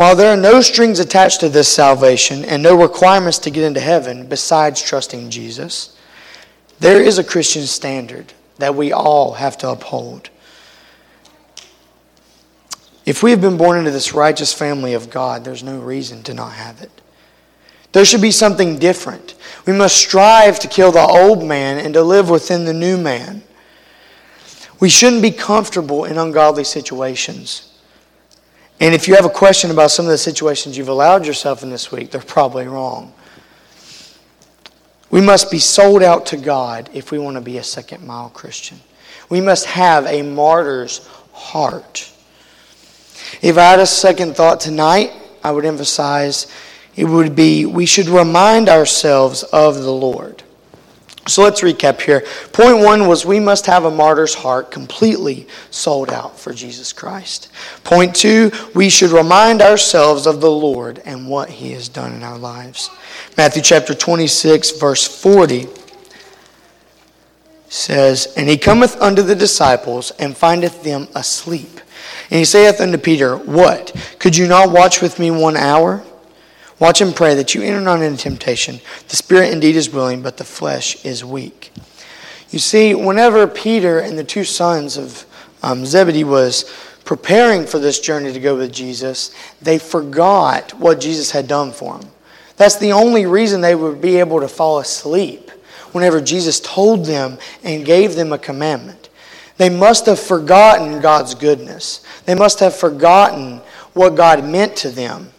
While 0.01 0.15
there 0.15 0.33
are 0.33 0.35
no 0.35 0.61
strings 0.61 0.99
attached 0.99 1.41
to 1.41 1.49
this 1.49 1.71
salvation 1.71 2.43
and 2.43 2.63
no 2.63 2.75
requirements 2.75 3.37
to 3.37 3.51
get 3.51 3.63
into 3.63 3.79
heaven 3.79 4.25
besides 4.25 4.81
trusting 4.81 5.29
Jesus, 5.29 5.95
there 6.79 6.99
is 6.99 7.19
a 7.19 7.23
Christian 7.23 7.67
standard 7.67 8.33
that 8.57 8.73
we 8.73 8.91
all 8.91 9.33
have 9.33 9.59
to 9.59 9.69
uphold. 9.69 10.31
If 13.05 13.21
we 13.21 13.29
have 13.29 13.41
been 13.41 13.57
born 13.57 13.77
into 13.77 13.91
this 13.91 14.11
righteous 14.11 14.51
family 14.51 14.95
of 14.95 15.11
God, 15.11 15.45
there's 15.45 15.61
no 15.61 15.77
reason 15.77 16.23
to 16.23 16.33
not 16.33 16.53
have 16.53 16.81
it. 16.81 16.89
There 17.91 18.03
should 18.03 18.21
be 18.21 18.31
something 18.31 18.79
different. 18.79 19.35
We 19.67 19.73
must 19.73 19.97
strive 19.97 20.57
to 20.61 20.67
kill 20.67 20.91
the 20.91 20.99
old 20.99 21.43
man 21.43 21.77
and 21.77 21.93
to 21.93 22.01
live 22.01 22.27
within 22.27 22.65
the 22.65 22.73
new 22.73 22.97
man. 22.97 23.43
We 24.79 24.89
shouldn't 24.89 25.21
be 25.21 25.29
comfortable 25.29 26.05
in 26.05 26.17
ungodly 26.17 26.63
situations. 26.63 27.70
And 28.81 28.95
if 28.95 29.07
you 29.07 29.13
have 29.13 29.25
a 29.25 29.29
question 29.29 29.69
about 29.69 29.91
some 29.91 30.05
of 30.05 30.11
the 30.11 30.17
situations 30.17 30.75
you've 30.75 30.87
allowed 30.87 31.27
yourself 31.27 31.61
in 31.61 31.69
this 31.69 31.91
week, 31.91 32.09
they're 32.09 32.19
probably 32.19 32.67
wrong. 32.67 33.13
We 35.11 35.21
must 35.21 35.51
be 35.51 35.59
sold 35.59 36.01
out 36.01 36.25
to 36.27 36.37
God 36.37 36.89
if 36.91 37.11
we 37.11 37.19
want 37.19 37.37
to 37.37 37.41
be 37.41 37.59
a 37.59 37.63
second 37.63 38.07
mile 38.07 38.29
Christian. 38.29 38.79
We 39.29 39.39
must 39.39 39.67
have 39.67 40.07
a 40.07 40.23
martyr's 40.23 41.07
heart. 41.31 42.11
If 43.43 43.55
I 43.59 43.69
had 43.69 43.79
a 43.79 43.85
second 43.85 44.35
thought 44.35 44.59
tonight, 44.59 45.11
I 45.43 45.51
would 45.51 45.65
emphasize 45.65 46.47
it 46.95 47.05
would 47.05 47.35
be 47.35 47.67
we 47.67 47.85
should 47.85 48.07
remind 48.07 48.67
ourselves 48.67 49.43
of 49.43 49.75
the 49.75 49.93
Lord. 49.93 50.41
So 51.27 51.43
let's 51.43 51.61
recap 51.61 52.01
here. 52.01 52.25
Point 52.51 52.79
one 52.79 53.07
was 53.07 53.25
we 53.25 53.39
must 53.39 53.67
have 53.67 53.85
a 53.85 53.91
martyr's 53.91 54.33
heart 54.33 54.71
completely 54.71 55.47
sold 55.69 56.09
out 56.09 56.39
for 56.39 56.51
Jesus 56.51 56.91
Christ. 56.91 57.51
Point 57.83 58.15
two, 58.15 58.51
we 58.73 58.89
should 58.89 59.11
remind 59.11 59.61
ourselves 59.61 60.25
of 60.25 60.41
the 60.41 60.51
Lord 60.51 60.99
and 61.05 61.29
what 61.29 61.49
he 61.49 61.73
has 61.73 61.89
done 61.89 62.13
in 62.13 62.23
our 62.23 62.39
lives. 62.39 62.89
Matthew 63.37 63.61
chapter 63.61 63.93
26, 63.93 64.79
verse 64.79 65.05
40 65.05 65.67
says, 67.69 68.33
And 68.35 68.49
he 68.49 68.57
cometh 68.57 68.99
unto 68.99 69.21
the 69.21 69.35
disciples 69.35 70.11
and 70.17 70.35
findeth 70.35 70.83
them 70.83 71.07
asleep. 71.13 71.79
And 72.31 72.39
he 72.39 72.45
saith 72.45 72.81
unto 72.81 72.97
Peter, 72.97 73.37
What? 73.37 73.95
Could 74.17 74.35
you 74.35 74.47
not 74.47 74.71
watch 74.71 75.01
with 75.01 75.19
me 75.19 75.29
one 75.29 75.55
hour? 75.55 76.03
Watch 76.81 76.99
and 76.99 77.15
pray 77.15 77.35
that 77.35 77.53
you 77.53 77.61
enter 77.61 77.79
not 77.79 78.01
into 78.01 78.23
temptation. 78.23 78.81
The 79.07 79.15
spirit 79.15 79.53
indeed 79.53 79.75
is 79.75 79.93
willing, 79.93 80.23
but 80.23 80.37
the 80.37 80.43
flesh 80.43 81.05
is 81.05 81.23
weak. 81.23 81.71
You 82.49 82.57
see, 82.57 82.95
whenever 82.95 83.45
Peter 83.45 83.99
and 83.99 84.17
the 84.17 84.23
two 84.23 84.43
sons 84.43 84.97
of 84.97 85.23
um, 85.61 85.85
Zebedee 85.85 86.23
was 86.23 86.65
preparing 87.05 87.67
for 87.67 87.77
this 87.77 87.99
journey 87.99 88.33
to 88.33 88.39
go 88.39 88.57
with 88.57 88.73
Jesus, 88.73 89.31
they 89.61 89.77
forgot 89.77 90.73
what 90.79 90.99
Jesus 90.99 91.29
had 91.29 91.47
done 91.47 91.71
for 91.71 91.99
them. 91.99 92.09
That's 92.57 92.77
the 92.77 92.93
only 92.93 93.27
reason 93.27 93.61
they 93.61 93.75
would 93.75 94.01
be 94.01 94.17
able 94.17 94.39
to 94.39 94.47
fall 94.47 94.79
asleep 94.79 95.51
whenever 95.91 96.19
Jesus 96.19 96.59
told 96.59 97.05
them 97.05 97.37
and 97.63 97.85
gave 97.85 98.15
them 98.15 98.33
a 98.33 98.39
commandment. 98.39 99.09
They 99.57 99.69
must 99.69 100.07
have 100.07 100.19
forgotten 100.19 100.99
God's 100.99 101.35
goodness. 101.35 102.03
They 102.25 102.33
must 102.33 102.59
have 102.59 102.75
forgotten 102.75 103.61
what 103.93 104.15
God 104.15 104.43
meant 104.43 104.75
to 104.77 104.89
them 104.89 105.31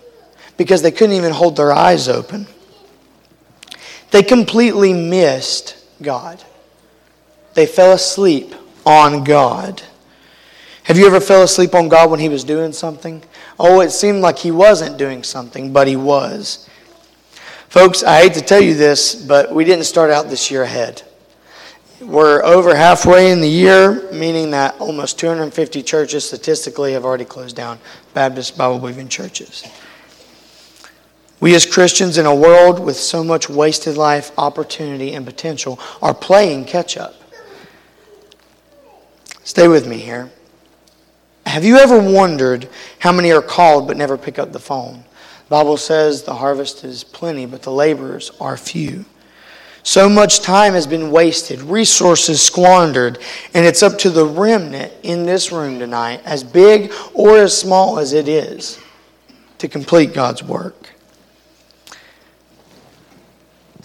because 0.56 0.82
they 0.82 0.90
couldn't 0.90 1.16
even 1.16 1.32
hold 1.32 1.56
their 1.56 1.72
eyes 1.72 2.08
open. 2.08 2.46
They 4.10 4.22
completely 4.22 4.92
missed 4.92 5.76
God. 6.02 6.42
They 7.54 7.66
fell 7.66 7.92
asleep 7.92 8.54
on 8.84 9.24
God. 9.24 9.82
Have 10.84 10.98
you 10.98 11.06
ever 11.06 11.20
fell 11.20 11.42
asleep 11.42 11.74
on 11.74 11.88
God 11.88 12.10
when 12.10 12.20
He 12.20 12.28
was 12.28 12.44
doing 12.44 12.72
something? 12.72 13.22
Oh, 13.58 13.80
it 13.80 13.90
seemed 13.90 14.20
like 14.20 14.38
He 14.38 14.50
wasn't 14.50 14.98
doing 14.98 15.22
something, 15.22 15.72
but 15.72 15.86
He 15.86 15.96
was. 15.96 16.68
Folks, 17.68 18.02
I 18.02 18.22
hate 18.22 18.34
to 18.34 18.42
tell 18.42 18.60
you 18.60 18.74
this, 18.74 19.14
but 19.14 19.54
we 19.54 19.64
didn't 19.64 19.84
start 19.84 20.10
out 20.10 20.28
this 20.28 20.50
year 20.50 20.62
ahead. 20.62 21.02
We're 22.02 22.42
over 22.42 22.74
halfway 22.74 23.30
in 23.30 23.40
the 23.40 23.48
year, 23.48 24.10
meaning 24.12 24.50
that 24.50 24.74
almost 24.80 25.18
250 25.20 25.82
churches 25.84 26.24
statistically 26.26 26.92
have 26.94 27.04
already 27.04 27.24
closed 27.24 27.54
down, 27.54 27.78
Baptist 28.12 28.58
Bible 28.58 28.80
believing 28.80 29.08
churches. 29.08 29.64
We, 31.42 31.56
as 31.56 31.66
Christians 31.66 32.18
in 32.18 32.26
a 32.26 32.32
world 32.32 32.78
with 32.78 32.96
so 32.96 33.24
much 33.24 33.48
wasted 33.48 33.96
life, 33.96 34.30
opportunity, 34.38 35.12
and 35.12 35.26
potential, 35.26 35.76
are 36.00 36.14
playing 36.14 36.66
catch 36.66 36.96
up. 36.96 37.16
Stay 39.42 39.66
with 39.66 39.84
me 39.88 39.98
here. 39.98 40.30
Have 41.44 41.64
you 41.64 41.78
ever 41.78 42.00
wondered 42.00 42.68
how 43.00 43.10
many 43.10 43.32
are 43.32 43.42
called 43.42 43.88
but 43.88 43.96
never 43.96 44.16
pick 44.16 44.38
up 44.38 44.52
the 44.52 44.60
phone? 44.60 45.02
The 45.46 45.50
Bible 45.50 45.76
says 45.76 46.22
the 46.22 46.36
harvest 46.36 46.84
is 46.84 47.02
plenty, 47.02 47.46
but 47.46 47.62
the 47.62 47.72
laborers 47.72 48.30
are 48.40 48.56
few. 48.56 49.04
So 49.82 50.08
much 50.08 50.42
time 50.42 50.74
has 50.74 50.86
been 50.86 51.10
wasted, 51.10 51.60
resources 51.60 52.40
squandered, 52.40 53.18
and 53.52 53.66
it's 53.66 53.82
up 53.82 53.98
to 53.98 54.10
the 54.10 54.26
remnant 54.26 54.92
in 55.02 55.26
this 55.26 55.50
room 55.50 55.80
tonight, 55.80 56.22
as 56.24 56.44
big 56.44 56.92
or 57.14 57.38
as 57.38 57.58
small 57.58 57.98
as 57.98 58.12
it 58.12 58.28
is, 58.28 58.78
to 59.58 59.66
complete 59.66 60.14
God's 60.14 60.44
work 60.44 60.92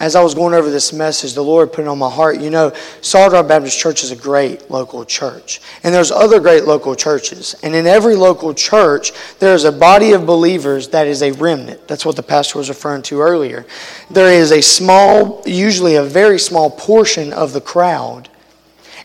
as 0.00 0.14
I 0.14 0.22
was 0.22 0.34
going 0.34 0.54
over 0.54 0.70
this 0.70 0.92
message, 0.92 1.34
the 1.34 1.42
Lord 1.42 1.72
put 1.72 1.82
it 1.82 1.88
on 1.88 1.98
my 1.98 2.10
heart. 2.10 2.40
You 2.40 2.50
know, 2.50 2.72
Solid 3.00 3.48
Baptist 3.48 3.78
Church 3.78 4.04
is 4.04 4.12
a 4.12 4.16
great 4.16 4.70
local 4.70 5.04
church. 5.04 5.60
And 5.82 5.92
there's 5.92 6.12
other 6.12 6.38
great 6.38 6.64
local 6.64 6.94
churches. 6.94 7.56
And 7.62 7.74
in 7.74 7.86
every 7.86 8.14
local 8.14 8.54
church, 8.54 9.12
there 9.40 9.54
is 9.54 9.64
a 9.64 9.72
body 9.72 10.12
of 10.12 10.24
believers 10.24 10.88
that 10.88 11.08
is 11.08 11.22
a 11.22 11.32
remnant. 11.32 11.88
That's 11.88 12.06
what 12.06 12.16
the 12.16 12.22
pastor 12.22 12.58
was 12.58 12.68
referring 12.68 13.02
to 13.02 13.20
earlier. 13.20 13.66
There 14.10 14.32
is 14.32 14.52
a 14.52 14.62
small, 14.62 15.42
usually 15.44 15.96
a 15.96 16.04
very 16.04 16.38
small 16.38 16.70
portion 16.70 17.32
of 17.32 17.52
the 17.52 17.60
crowd 17.60 18.28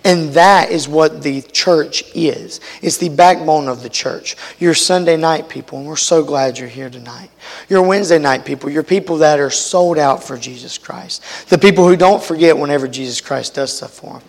and 0.03 0.33
that 0.33 0.71
is 0.71 0.87
what 0.87 1.23
the 1.23 1.41
church 1.41 2.03
is. 2.13 2.59
It's 2.81 2.97
the 2.97 3.09
backbone 3.09 3.67
of 3.67 3.83
the 3.83 3.89
church. 3.89 4.35
Your 4.59 4.73
Sunday 4.73 5.15
night 5.15 5.47
people, 5.47 5.79
and 5.79 5.87
we're 5.87 5.95
so 5.95 6.23
glad 6.23 6.57
you're 6.57 6.67
here 6.67 6.89
tonight. 6.89 7.29
Your 7.69 7.81
Wednesday 7.83 8.19
night 8.19 8.45
people, 8.45 8.69
your 8.69 8.83
people 8.83 9.17
that 9.17 9.39
are 9.39 9.49
sold 9.49 9.97
out 9.97 10.23
for 10.23 10.37
Jesus 10.37 10.77
Christ. 10.77 11.23
The 11.49 11.57
people 11.57 11.87
who 11.87 11.95
don't 11.95 12.21
forget 12.21 12.57
whenever 12.57 12.87
Jesus 12.87 13.21
Christ 13.21 13.55
does 13.55 13.77
stuff 13.77 13.91
for 13.91 14.19
them. 14.19 14.27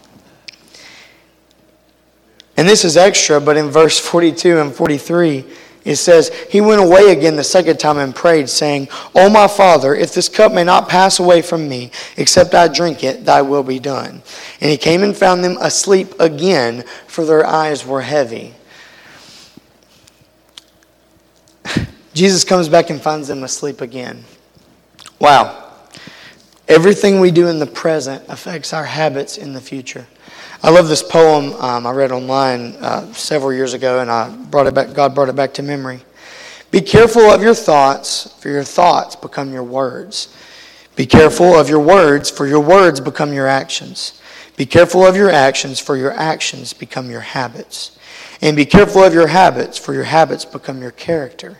And 2.56 2.68
this 2.68 2.84
is 2.84 2.96
extra, 2.96 3.40
but 3.40 3.56
in 3.56 3.68
verse 3.70 3.98
42 3.98 4.58
and 4.58 4.72
43, 4.72 5.44
it 5.84 5.96
says, 5.96 6.30
He 6.50 6.60
went 6.60 6.80
away 6.80 7.12
again 7.12 7.36
the 7.36 7.44
second 7.44 7.78
time 7.78 7.98
and 7.98 8.14
prayed, 8.14 8.48
saying, 8.48 8.88
O 9.14 9.28
my 9.28 9.46
Father, 9.46 9.94
if 9.94 10.14
this 10.14 10.28
cup 10.28 10.52
may 10.52 10.64
not 10.64 10.88
pass 10.88 11.18
away 11.18 11.42
from 11.42 11.68
me, 11.68 11.90
except 12.16 12.54
I 12.54 12.68
drink 12.68 13.04
it, 13.04 13.24
thy 13.24 13.42
will 13.42 13.62
be 13.62 13.78
done. 13.78 14.22
And 14.60 14.70
he 14.70 14.78
came 14.78 15.02
and 15.02 15.16
found 15.16 15.44
them 15.44 15.58
asleep 15.60 16.18
again, 16.18 16.84
for 17.06 17.24
their 17.26 17.44
eyes 17.46 17.84
were 17.86 18.00
heavy. 18.00 18.54
Jesus 22.14 22.44
comes 22.44 22.68
back 22.68 22.88
and 22.88 23.00
finds 23.00 23.28
them 23.28 23.42
asleep 23.44 23.82
again. 23.82 24.24
Wow. 25.18 25.60
Everything 26.66 27.20
we 27.20 27.30
do 27.30 27.48
in 27.48 27.58
the 27.58 27.66
present 27.66 28.24
affects 28.28 28.72
our 28.72 28.84
habits 28.84 29.36
in 29.36 29.52
the 29.52 29.60
future. 29.60 30.06
I 30.62 30.70
love 30.70 30.88
this 30.88 31.02
poem 31.02 31.52
um, 31.54 31.86
I 31.86 31.90
read 31.90 32.12
online 32.12 32.76
uh, 32.76 33.12
several 33.12 33.52
years 33.52 33.74
ago, 33.74 34.00
and 34.00 34.10
I 34.10 34.34
brought 34.34 34.66
it 34.66 34.74
back. 34.74 34.94
God 34.94 35.14
brought 35.14 35.28
it 35.28 35.36
back 35.36 35.54
to 35.54 35.62
memory. 35.62 36.00
Be 36.70 36.80
careful 36.80 37.22
of 37.22 37.42
your 37.42 37.54
thoughts, 37.54 38.34
for 38.40 38.48
your 38.48 38.64
thoughts 38.64 39.14
become 39.14 39.52
your 39.52 39.62
words. 39.62 40.34
Be 40.96 41.06
careful 41.06 41.54
of 41.54 41.68
your 41.68 41.80
words, 41.80 42.30
for 42.30 42.46
your 42.46 42.60
words 42.60 43.00
become 43.00 43.32
your 43.32 43.46
actions. 43.46 44.20
Be 44.56 44.66
careful 44.66 45.04
of 45.04 45.16
your 45.16 45.30
actions, 45.30 45.80
for 45.80 45.96
your 45.96 46.12
actions 46.12 46.72
become 46.72 47.10
your 47.10 47.20
habits. 47.20 47.98
And 48.40 48.56
be 48.56 48.64
careful 48.64 49.02
of 49.02 49.14
your 49.14 49.26
habits, 49.26 49.78
for 49.78 49.94
your 49.94 50.04
habits 50.04 50.44
become 50.44 50.80
your 50.80 50.92
character. 50.92 51.58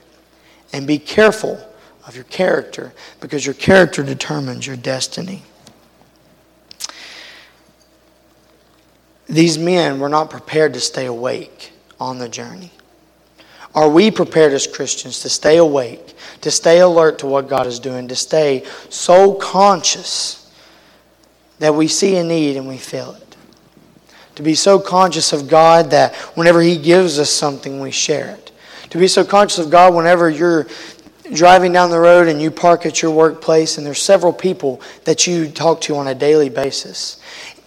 And 0.73 0.87
be 0.87 0.99
careful 0.99 1.61
of 2.07 2.15
your 2.15 2.25
character, 2.25 2.93
because 3.21 3.45
your 3.45 3.55
character 3.55 4.03
determines 4.03 4.67
your 4.67 4.77
destiny. 4.77 5.43
These 9.28 9.59
men 9.59 10.00
were 10.00 10.09
not 10.09 10.31
prepared 10.31 10.75
to 10.75 10.81
stay 10.81 11.07
awake 11.07 11.73
on 11.99 12.19
the 12.19 12.28
journey. 12.28 12.71
Are 13.75 13.88
we 13.88 14.11
prepared 14.11 14.52
as 14.52 14.66
Christians 14.66 15.21
to 15.21 15.28
stay 15.28 15.57
awake, 15.57 16.14
to 16.43 16.50
stay 16.50 16.81
alert 16.81 17.19
to 17.21 17.26
what 17.26 17.49
God 17.49 17.66
is 17.66 17.81
doing, 17.81 18.07
to 18.09 18.16
stay 18.16 18.64
so 18.88 19.35
conscious 19.35 20.52
that 21.59 21.75
we 21.75 21.88
see 21.88 22.16
a 22.16 22.25
need 22.25 22.57
and 22.57 22.69
we 22.69 22.76
feel 22.76 23.12
it? 23.12 23.37
To 24.37 24.43
be 24.43 24.54
so 24.54 24.78
conscious 24.78 25.33
of 25.33 25.49
God 25.49 25.90
that 25.90 26.14
whenever 26.37 26.61
He 26.61 26.76
gives 26.76 27.19
us 27.19 27.31
something, 27.31 27.81
we 27.81 27.90
share 27.90 28.31
it. 28.31 28.52
To 28.90 28.99
be 28.99 29.09
so 29.09 29.25
conscious 29.25 29.59
of 29.59 29.70
God 29.70 29.94
whenever 29.94 30.31
you're 30.31 30.66
driving 31.33 31.72
down 31.72 31.90
the 31.90 31.99
road 31.99 32.29
and 32.29 32.40
you 32.40 32.51
park 32.51 32.85
at 32.87 33.01
your 33.01 33.11
workplace 33.11 33.79
and 33.79 33.87
there's 33.87 34.01
several 34.01 34.33
people 34.33 34.81
that 35.05 35.27
you 35.27 35.49
talk 35.49 35.81
to 35.81 35.96
on 35.96 36.09
a 36.09 36.14
daily 36.14 36.49
basis. 36.49 37.20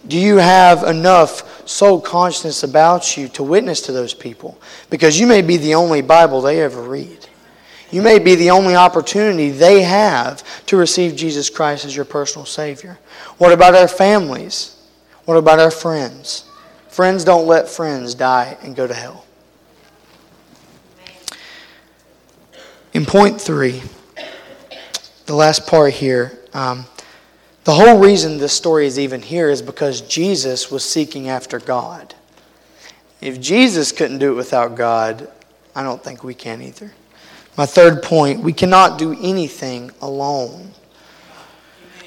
Do 0.06 0.18
you 0.18 0.36
have 0.36 0.84
enough 0.84 1.68
soul 1.68 2.00
consciousness 2.00 2.62
about 2.62 3.16
you 3.16 3.28
to 3.28 3.42
witness 3.42 3.80
to 3.82 3.92
those 3.92 4.14
people? 4.14 4.60
Because 4.90 5.18
you 5.18 5.26
may 5.26 5.42
be 5.42 5.56
the 5.56 5.74
only 5.74 6.02
Bible 6.02 6.40
they 6.40 6.62
ever 6.62 6.82
read. 6.82 7.26
You 7.90 8.02
may 8.02 8.18
be 8.18 8.34
the 8.34 8.50
only 8.50 8.76
opportunity 8.76 9.50
they 9.50 9.82
have 9.82 10.44
to 10.66 10.76
receive 10.76 11.16
Jesus 11.16 11.48
Christ 11.50 11.84
as 11.84 11.96
your 11.96 12.04
personal 12.04 12.46
Savior. 12.46 12.98
What 13.38 13.52
about 13.52 13.74
our 13.74 13.88
families? 13.88 14.76
What 15.24 15.36
about 15.36 15.58
our 15.58 15.70
friends? 15.70 16.44
Friends 16.88 17.24
don't 17.24 17.46
let 17.46 17.68
friends 17.68 18.14
die 18.14 18.56
and 18.62 18.76
go 18.76 18.86
to 18.86 18.94
hell. 18.94 19.24
In 22.92 23.04
point 23.04 23.40
three, 23.40 23.82
the 25.26 25.34
last 25.34 25.66
part 25.66 25.92
here, 25.92 26.38
um, 26.54 26.86
the 27.68 27.74
whole 27.74 27.98
reason 27.98 28.38
this 28.38 28.54
story 28.54 28.86
is 28.86 28.98
even 28.98 29.20
here 29.20 29.50
is 29.50 29.60
because 29.60 30.00
Jesus 30.00 30.70
was 30.70 30.82
seeking 30.82 31.28
after 31.28 31.58
God. 31.58 32.14
If 33.20 33.42
Jesus 33.42 33.92
couldn't 33.92 34.20
do 34.20 34.32
it 34.32 34.36
without 34.36 34.74
God, 34.74 35.30
I 35.74 35.82
don't 35.82 36.02
think 36.02 36.24
we 36.24 36.32
can 36.32 36.62
either. 36.62 36.90
My 37.58 37.66
third 37.66 38.02
point 38.02 38.40
we 38.40 38.54
cannot 38.54 38.98
do 38.98 39.14
anything 39.20 39.90
alone. 40.00 40.70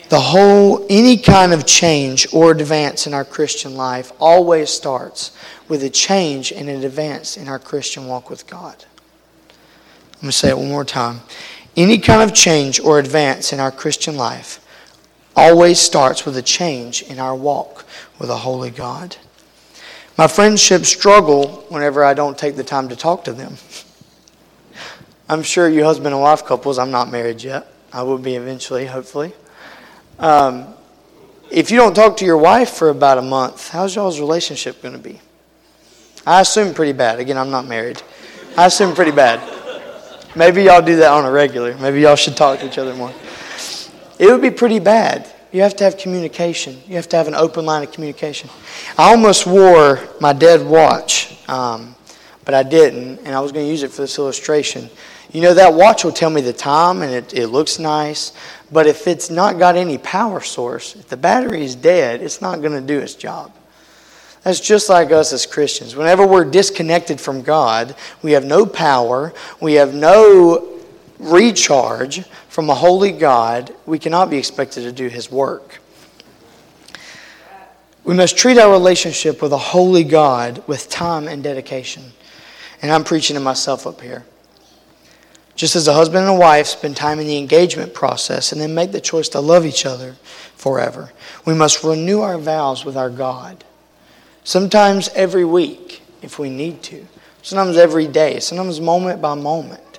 The 0.09 0.19
whole, 0.19 0.83
any 0.89 1.15
kind 1.15 1.53
of 1.53 1.67
change 1.67 2.25
or 2.33 2.49
advance 2.49 3.05
in 3.05 3.13
our 3.13 3.23
Christian 3.23 3.75
life 3.75 4.11
always 4.19 4.71
starts 4.71 5.37
with 5.67 5.83
a 5.83 5.91
change 5.91 6.51
and 6.51 6.69
an 6.69 6.83
advance 6.83 7.37
in 7.37 7.47
our 7.47 7.59
Christian 7.59 8.07
walk 8.07 8.31
with 8.31 8.47
God. 8.47 8.83
I'm 10.13 10.21
going 10.21 10.31
to 10.31 10.31
say 10.31 10.49
it 10.49 10.57
one 10.57 10.69
more 10.69 10.85
time. 10.85 11.19
Any 11.77 11.99
kind 11.99 12.27
of 12.27 12.35
change 12.35 12.79
or 12.79 12.97
advance 12.97 13.53
in 13.53 13.59
our 13.59 13.71
Christian 13.71 14.17
life 14.17 14.57
always 15.35 15.79
starts 15.79 16.25
with 16.25 16.37
a 16.37 16.41
change 16.41 17.03
in 17.03 17.19
our 17.19 17.35
walk 17.35 17.85
with 18.19 18.29
a 18.29 18.37
holy 18.37 18.69
God. 18.69 19.17
My 20.17 20.27
friendships 20.27 20.89
struggle 20.89 21.65
whenever 21.69 22.03
I 22.03 22.13
don't 22.13 22.37
take 22.37 22.55
the 22.55 22.63
time 22.63 22.89
to 22.89 22.95
talk 22.95 23.23
to 23.25 23.33
them. 23.33 23.55
I'm 25.29 25.43
sure 25.43 25.69
you 25.69 25.83
husband 25.83 26.13
and 26.13 26.21
wife 26.21 26.45
couples, 26.45 26.77
I'm 26.77 26.91
not 26.91 27.09
married 27.09 27.41
yet. 27.41 27.67
I 27.93 28.03
will 28.03 28.17
be 28.17 28.35
eventually, 28.35 28.85
hopefully. 28.85 29.33
Um, 30.19 30.73
if 31.49 31.71
you 31.71 31.77
don't 31.77 31.95
talk 31.95 32.17
to 32.17 32.25
your 32.25 32.37
wife 32.37 32.69
for 32.69 32.89
about 32.89 33.17
a 33.17 33.21
month, 33.21 33.69
how's 33.69 33.95
y'all's 33.95 34.19
relationship 34.19 34.81
going 34.81 34.93
to 34.93 34.99
be? 34.99 35.19
I 36.25 36.41
assume 36.41 36.73
pretty 36.73 36.93
bad. 36.93 37.19
Again, 37.19 37.37
I'm 37.37 37.49
not 37.49 37.65
married. 37.65 38.01
I 38.57 38.67
assume 38.67 38.93
pretty 38.93 39.11
bad. 39.11 39.41
Maybe 40.35 40.63
y'all 40.63 40.81
do 40.81 40.97
that 40.97 41.11
on 41.11 41.25
a 41.25 41.31
regular. 41.31 41.77
Maybe 41.77 42.01
y'all 42.01 42.15
should 42.15 42.37
talk 42.37 42.59
to 42.59 42.67
each 42.67 42.77
other 42.77 42.93
more 42.93 43.13
it 44.21 44.31
would 44.31 44.41
be 44.41 44.51
pretty 44.51 44.77
bad. 44.77 45.27
You 45.51 45.63
have 45.63 45.75
to 45.77 45.83
have 45.83 45.97
communication. 45.97 46.77
You 46.87 46.95
have 46.95 47.09
to 47.09 47.17
have 47.17 47.27
an 47.27 47.33
open 47.33 47.65
line 47.65 47.81
of 47.81 47.91
communication. 47.91 48.51
I 48.95 49.09
almost 49.09 49.47
wore 49.47 49.99
my 50.21 50.31
dead 50.31 50.63
watch, 50.63 51.35
um, 51.49 51.95
but 52.45 52.53
I 52.53 52.61
didn't, 52.61 53.17
and 53.25 53.35
I 53.35 53.39
was 53.39 53.51
going 53.51 53.65
to 53.65 53.69
use 53.69 53.81
it 53.81 53.89
for 53.89 54.03
this 54.03 54.19
illustration. 54.19 54.91
You 55.31 55.41
know, 55.41 55.55
that 55.55 55.73
watch 55.73 56.03
will 56.03 56.11
tell 56.11 56.29
me 56.29 56.41
the 56.41 56.53
time 56.53 57.01
and 57.01 57.11
it, 57.11 57.33
it 57.33 57.47
looks 57.47 57.79
nice, 57.79 58.33
but 58.71 58.85
if 58.85 59.07
it's 59.07 59.31
not 59.31 59.57
got 59.57 59.75
any 59.75 59.97
power 59.97 60.39
source, 60.39 60.95
if 60.95 61.09
the 61.09 61.17
battery 61.17 61.65
is 61.65 61.73
dead, 61.73 62.21
it's 62.21 62.41
not 62.41 62.61
going 62.61 62.73
to 62.73 62.81
do 62.81 62.99
its 62.99 63.15
job. 63.15 63.51
That's 64.43 64.59
just 64.59 64.87
like 64.87 65.11
us 65.11 65.33
as 65.33 65.47
Christians. 65.47 65.95
Whenever 65.95 66.27
we're 66.27 66.45
disconnected 66.45 67.19
from 67.19 67.41
God, 67.41 67.95
we 68.21 68.33
have 68.33 68.45
no 68.45 68.67
power, 68.67 69.33
we 69.59 69.73
have 69.73 69.95
no 69.95 70.79
recharge 71.21 72.23
from 72.51 72.69
a 72.69 72.75
holy 72.75 73.13
God, 73.13 73.73
we 73.85 73.97
cannot 73.97 74.29
be 74.29 74.37
expected 74.37 74.81
to 74.81 74.91
do 74.91 75.07
His 75.07 75.31
work. 75.31 75.79
We 78.03 78.13
must 78.13 78.37
treat 78.37 78.57
our 78.57 78.69
relationship 78.69 79.41
with 79.41 79.53
a 79.53 79.57
holy 79.57 80.03
God 80.03 80.61
with 80.67 80.89
time 80.89 81.29
and 81.29 81.41
dedication. 81.41 82.03
And 82.81 82.91
I'm 82.91 83.05
preaching 83.05 83.35
to 83.35 83.39
myself 83.39 83.87
up 83.87 84.01
here. 84.01 84.25
Just 85.55 85.77
as 85.77 85.87
a 85.87 85.93
husband 85.93 86.25
and 86.27 86.35
a 86.35 86.37
wife 86.37 86.67
spend 86.67 86.97
time 86.97 87.19
in 87.19 87.27
the 87.27 87.37
engagement 87.37 87.93
process 87.93 88.51
and 88.51 88.59
then 88.59 88.75
make 88.75 88.91
the 88.91 88.99
choice 88.99 89.29
to 89.29 89.39
love 89.39 89.65
each 89.65 89.85
other 89.85 90.17
forever, 90.57 91.13
we 91.45 91.53
must 91.53 91.85
renew 91.85 92.19
our 92.19 92.37
vows 92.37 92.83
with 92.83 92.97
our 92.97 93.09
God. 93.09 93.63
Sometimes 94.43 95.07
every 95.15 95.45
week, 95.45 96.01
if 96.21 96.37
we 96.37 96.49
need 96.49 96.83
to. 96.83 97.07
Sometimes 97.43 97.77
every 97.77 98.07
day. 98.07 98.41
Sometimes 98.41 98.81
moment 98.81 99.21
by 99.21 99.35
moment. 99.35 99.90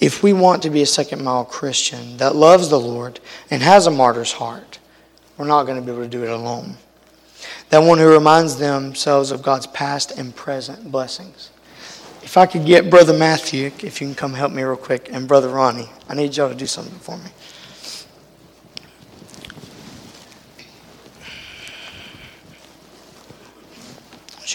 If 0.00 0.22
we 0.22 0.32
want 0.32 0.62
to 0.62 0.70
be 0.70 0.82
a 0.82 0.86
second 0.86 1.22
mile 1.22 1.44
Christian 1.44 2.16
that 2.18 2.36
loves 2.36 2.68
the 2.68 2.80
Lord 2.80 3.20
and 3.50 3.62
has 3.62 3.86
a 3.86 3.90
martyr's 3.90 4.32
heart, 4.32 4.78
we're 5.36 5.46
not 5.46 5.64
going 5.64 5.78
to 5.78 5.84
be 5.84 5.92
able 5.92 6.02
to 6.02 6.08
do 6.08 6.24
it 6.24 6.30
alone. 6.30 6.76
That 7.70 7.78
one 7.78 7.98
who 7.98 8.10
reminds 8.10 8.56
themselves 8.56 9.30
of 9.30 9.42
God's 9.42 9.66
past 9.68 10.12
and 10.12 10.34
present 10.34 10.90
blessings. 10.90 11.50
if 12.22 12.36
I 12.36 12.46
could 12.46 12.64
get 12.66 12.90
Brother 12.90 13.16
Matthew, 13.16 13.70
if 13.82 14.00
you 14.00 14.06
can 14.06 14.14
come 14.14 14.34
help 14.34 14.52
me 14.52 14.62
real 14.62 14.76
quick, 14.76 15.08
and 15.12 15.28
Brother 15.28 15.48
Ronnie, 15.48 15.88
I 16.08 16.14
need 16.14 16.36
y'all 16.36 16.48
to 16.48 16.54
do 16.54 16.66
something 16.66 16.98
for 16.98 17.16
me. 17.16 17.30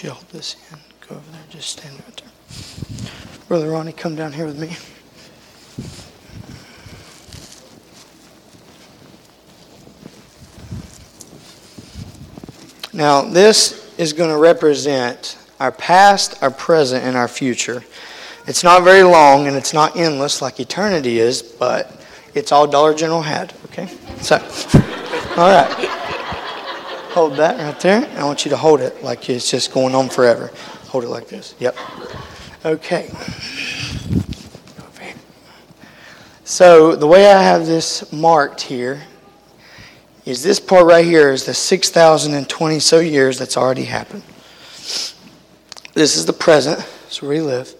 you 0.04 0.10
hold 0.10 0.28
this 0.28 0.56
in. 0.70 0.78
Go 1.08 1.16
over 1.16 1.30
there. 1.32 1.40
Just 1.48 1.70
stand 1.70 1.94
right 1.94 2.22
there. 2.22 3.46
Brother 3.48 3.70
Ronnie, 3.70 3.92
come 3.92 4.14
down 4.14 4.32
here 4.32 4.46
with 4.46 4.58
me. 4.58 4.76
Now, 12.92 13.22
this 13.22 13.92
is 13.98 14.12
going 14.12 14.30
to 14.30 14.36
represent 14.36 15.36
our 15.58 15.72
past, 15.72 16.40
our 16.42 16.50
present, 16.50 17.04
and 17.04 17.16
our 17.16 17.26
future. 17.26 17.82
It's 18.46 18.62
not 18.62 18.84
very 18.84 19.02
long 19.02 19.48
and 19.48 19.56
it's 19.56 19.72
not 19.72 19.96
endless 19.96 20.40
like 20.40 20.60
eternity 20.60 21.18
is, 21.18 21.42
but 21.42 22.00
it's 22.34 22.52
all 22.52 22.66
Dollar 22.66 22.94
General 22.94 23.22
had, 23.22 23.52
okay? 23.66 23.86
So, 24.20 24.36
all 25.36 25.50
right. 25.50 25.70
Hold 27.14 27.36
that 27.36 27.58
right 27.58 27.80
there. 27.80 28.08
I 28.18 28.24
want 28.24 28.44
you 28.44 28.50
to 28.50 28.56
hold 28.56 28.80
it 28.80 29.02
like 29.02 29.28
it's 29.30 29.50
just 29.50 29.72
going 29.72 29.94
on 29.94 30.08
forever. 30.08 30.50
Hold 30.88 31.04
it 31.04 31.08
like 31.08 31.28
this. 31.28 31.54
Yep. 31.58 31.76
Okay. 32.64 33.10
So, 36.46 36.94
the 36.94 37.06
way 37.06 37.32
I 37.32 37.42
have 37.42 37.64
this 37.64 38.12
marked 38.12 38.60
here 38.60 39.02
is 40.26 40.42
this 40.42 40.60
part 40.60 40.84
right 40.84 41.04
here 41.04 41.30
is 41.32 41.46
the 41.46 41.54
6,020 41.54 42.80
so 42.80 43.00
years 43.00 43.38
that's 43.38 43.56
already 43.56 43.84
happened. 43.84 44.22
This 45.94 46.16
is 46.16 46.26
the 46.26 46.34
present, 46.34 46.80
where 47.20 47.30
we 47.30 47.40
live. 47.40 47.74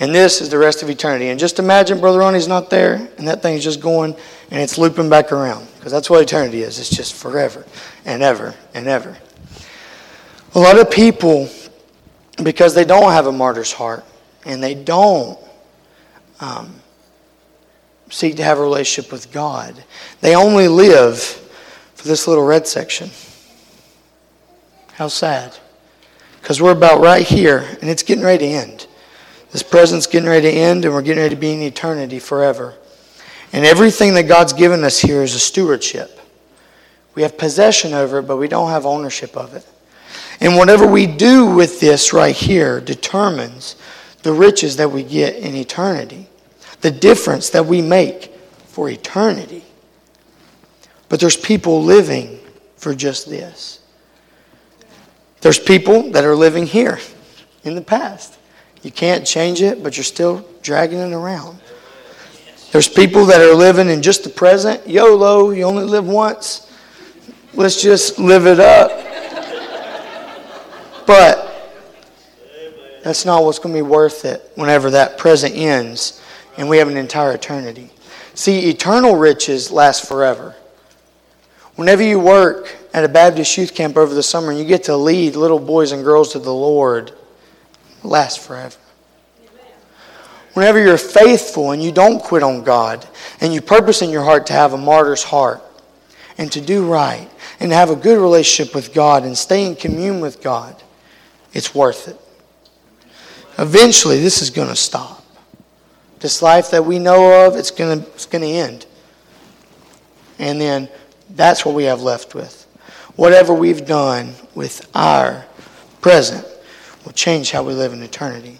And 0.00 0.12
this 0.12 0.40
is 0.40 0.48
the 0.48 0.58
rest 0.58 0.82
of 0.82 0.90
eternity. 0.90 1.28
And 1.28 1.38
just 1.38 1.60
imagine 1.60 2.00
Brother 2.00 2.18
Ronnie's 2.18 2.48
not 2.48 2.68
there, 2.68 3.08
and 3.16 3.28
that 3.28 3.42
thing's 3.42 3.62
just 3.62 3.80
going 3.80 4.16
and 4.50 4.60
it's 4.60 4.76
looping 4.76 5.08
back 5.08 5.30
around. 5.30 5.68
Because 5.76 5.92
that's 5.92 6.10
what 6.10 6.20
eternity 6.20 6.62
is. 6.62 6.80
It's 6.80 6.90
just 6.90 7.14
forever 7.14 7.64
and 8.04 8.24
ever 8.24 8.56
and 8.74 8.88
ever. 8.88 9.16
A 10.56 10.58
lot 10.58 10.80
of 10.80 10.90
people, 10.90 11.48
because 12.42 12.74
they 12.74 12.84
don't 12.84 13.12
have 13.12 13.26
a 13.26 13.32
martyr's 13.32 13.72
heart 13.72 14.04
and 14.44 14.60
they 14.60 14.74
don't 14.74 15.38
um, 16.40 16.79
seek 18.10 18.36
to 18.36 18.44
have 18.44 18.58
a 18.58 18.62
relationship 18.62 19.10
with 19.10 19.32
God, 19.32 19.82
they 20.20 20.34
only 20.34 20.68
live 20.68 21.18
for 21.94 22.08
this 22.08 22.28
little 22.28 22.44
red 22.44 22.66
section. 22.66 23.10
How 24.94 25.08
sad. 25.08 25.56
Because 26.40 26.60
we're 26.60 26.72
about 26.72 27.00
right 27.00 27.26
here, 27.26 27.66
and 27.80 27.88
it's 27.90 28.02
getting 28.02 28.24
ready 28.24 28.46
to 28.46 28.52
end. 28.52 28.86
This 29.52 29.62
present's 29.62 30.06
getting 30.06 30.28
ready 30.28 30.50
to 30.50 30.56
end, 30.56 30.84
and 30.84 30.94
we're 30.94 31.02
getting 31.02 31.22
ready 31.22 31.34
to 31.34 31.40
be 31.40 31.52
in 31.52 31.62
eternity 31.62 32.18
forever. 32.18 32.74
And 33.52 33.64
everything 33.64 34.14
that 34.14 34.24
God's 34.24 34.52
given 34.52 34.84
us 34.84 34.98
here 34.98 35.22
is 35.22 35.34
a 35.34 35.40
stewardship. 35.40 36.20
We 37.14 37.22
have 37.22 37.36
possession 37.36 37.92
over 37.92 38.18
it, 38.18 38.22
but 38.22 38.36
we 38.36 38.48
don't 38.48 38.70
have 38.70 38.86
ownership 38.86 39.36
of 39.36 39.54
it. 39.54 39.66
And 40.40 40.56
whatever 40.56 40.86
we 40.86 41.06
do 41.06 41.46
with 41.46 41.80
this 41.80 42.12
right 42.12 42.34
here 42.34 42.80
determines 42.80 43.76
the 44.22 44.32
riches 44.32 44.76
that 44.76 44.90
we 44.90 45.02
get 45.02 45.36
in 45.36 45.54
eternity, 45.54 46.29
the 46.80 46.90
difference 46.90 47.50
that 47.50 47.66
we 47.66 47.82
make 47.82 48.32
for 48.66 48.88
eternity. 48.88 49.64
But 51.08 51.20
there's 51.20 51.36
people 51.36 51.82
living 51.82 52.40
for 52.76 52.94
just 52.94 53.28
this. 53.28 53.80
There's 55.40 55.58
people 55.58 56.10
that 56.12 56.24
are 56.24 56.36
living 56.36 56.66
here 56.66 56.98
in 57.64 57.74
the 57.74 57.82
past. 57.82 58.38
You 58.82 58.90
can't 58.90 59.26
change 59.26 59.60
it, 59.60 59.82
but 59.82 59.96
you're 59.96 60.04
still 60.04 60.46
dragging 60.62 60.98
it 60.98 61.12
around. 61.12 61.58
There's 62.72 62.88
people 62.88 63.26
that 63.26 63.40
are 63.40 63.54
living 63.54 63.88
in 63.88 64.00
just 64.00 64.22
the 64.22 64.30
present. 64.30 64.86
YOLO, 64.86 65.50
you 65.50 65.64
only 65.64 65.84
live 65.84 66.06
once. 66.06 66.72
Let's 67.52 67.82
just 67.82 68.18
live 68.18 68.46
it 68.46 68.60
up. 68.60 68.90
But 71.06 71.46
that's 73.02 73.24
not 73.24 73.42
what's 73.42 73.58
going 73.58 73.74
to 73.74 73.78
be 73.78 73.82
worth 73.82 74.24
it 74.24 74.52
whenever 74.54 74.90
that 74.90 75.18
present 75.18 75.54
ends 75.56 76.22
and 76.56 76.68
we 76.68 76.78
have 76.78 76.88
an 76.88 76.96
entire 76.96 77.32
eternity. 77.32 77.90
See, 78.34 78.68
eternal 78.68 79.16
riches 79.16 79.70
last 79.70 80.08
forever. 80.08 80.54
Whenever 81.76 82.02
you 82.02 82.20
work 82.20 82.76
at 82.92 83.04
a 83.04 83.08
Baptist 83.08 83.56
youth 83.56 83.74
camp 83.74 83.96
over 83.96 84.14
the 84.14 84.22
summer 84.22 84.50
and 84.50 84.58
you 84.58 84.64
get 84.64 84.84
to 84.84 84.96
lead 84.96 85.36
little 85.36 85.58
boys 85.58 85.92
and 85.92 86.04
girls 86.04 86.32
to 86.32 86.38
the 86.38 86.52
Lord, 86.52 87.08
it 87.08 88.04
lasts 88.04 88.44
forever. 88.44 88.76
Whenever 90.54 90.82
you're 90.82 90.98
faithful 90.98 91.70
and 91.70 91.82
you 91.82 91.92
don't 91.92 92.20
quit 92.20 92.42
on 92.42 92.64
God 92.64 93.06
and 93.40 93.54
you 93.54 93.60
purpose 93.60 94.02
in 94.02 94.10
your 94.10 94.24
heart 94.24 94.46
to 94.46 94.52
have 94.52 94.72
a 94.72 94.78
martyr's 94.78 95.22
heart 95.22 95.62
and 96.38 96.50
to 96.52 96.60
do 96.60 96.90
right 96.90 97.28
and 97.60 97.70
have 97.72 97.90
a 97.90 97.96
good 97.96 98.18
relationship 98.18 98.74
with 98.74 98.92
God 98.92 99.24
and 99.24 99.36
stay 99.36 99.66
in 99.66 99.76
commune 99.76 100.20
with 100.20 100.42
God, 100.42 100.82
it's 101.52 101.74
worth 101.74 102.08
it. 102.08 102.16
Eventually, 103.58 104.20
this 104.20 104.42
is 104.42 104.50
going 104.50 104.68
to 104.68 104.76
stop. 104.76 105.19
This 106.20 106.42
life 106.42 106.70
that 106.70 106.84
we 106.84 106.98
know 106.98 107.46
of, 107.46 107.56
it's 107.56 107.70
going 107.70 108.02
to, 108.02 108.06
it's 108.10 108.26
to 108.26 108.38
end. 108.42 108.86
And 110.38 110.60
then 110.60 110.88
that's 111.30 111.64
what 111.64 111.74
we 111.74 111.84
have 111.84 112.02
left 112.02 112.34
with. 112.34 112.66
Whatever 113.16 113.52
we've 113.54 113.86
done 113.86 114.34
with 114.54 114.88
our 114.94 115.44
present 116.00 116.46
will 117.04 117.12
change 117.12 117.50
how 117.50 117.62
we 117.62 117.72
live 117.72 117.92
in 117.92 118.02
eternity. 118.02 118.58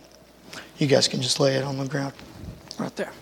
You 0.78 0.86
guys 0.86 1.08
can 1.08 1.20
just 1.20 1.38
lay 1.40 1.56
it 1.56 1.64
on 1.64 1.76
the 1.76 1.86
ground 1.86 2.14
right 2.78 2.94
there. 2.96 3.12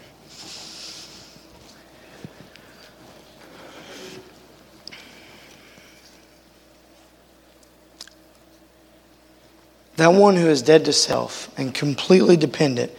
That 9.96 10.12
one 10.12 10.37
who 10.37 10.46
is 10.46 10.62
dead 10.62 10.85
to 10.85 10.92
self 10.92 11.53
and 11.59 11.74
completely 11.74 12.37
dependent 12.37 12.92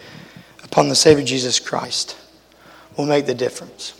upon 0.71 0.89
the 0.89 0.95
Savior 0.95 1.25
Jesus 1.25 1.59
Christ 1.59 2.17
will 2.97 3.05
make 3.05 3.25
the 3.25 3.35
difference 3.35 3.93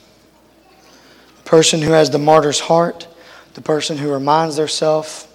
The 1.38 1.50
person 1.50 1.82
who 1.82 1.92
has 1.92 2.10
the 2.10 2.20
martyr's 2.20 2.60
heart, 2.60 3.08
the 3.54 3.62
person 3.62 3.98
who 3.98 4.12
reminds 4.12 4.56
themselves 4.56 5.28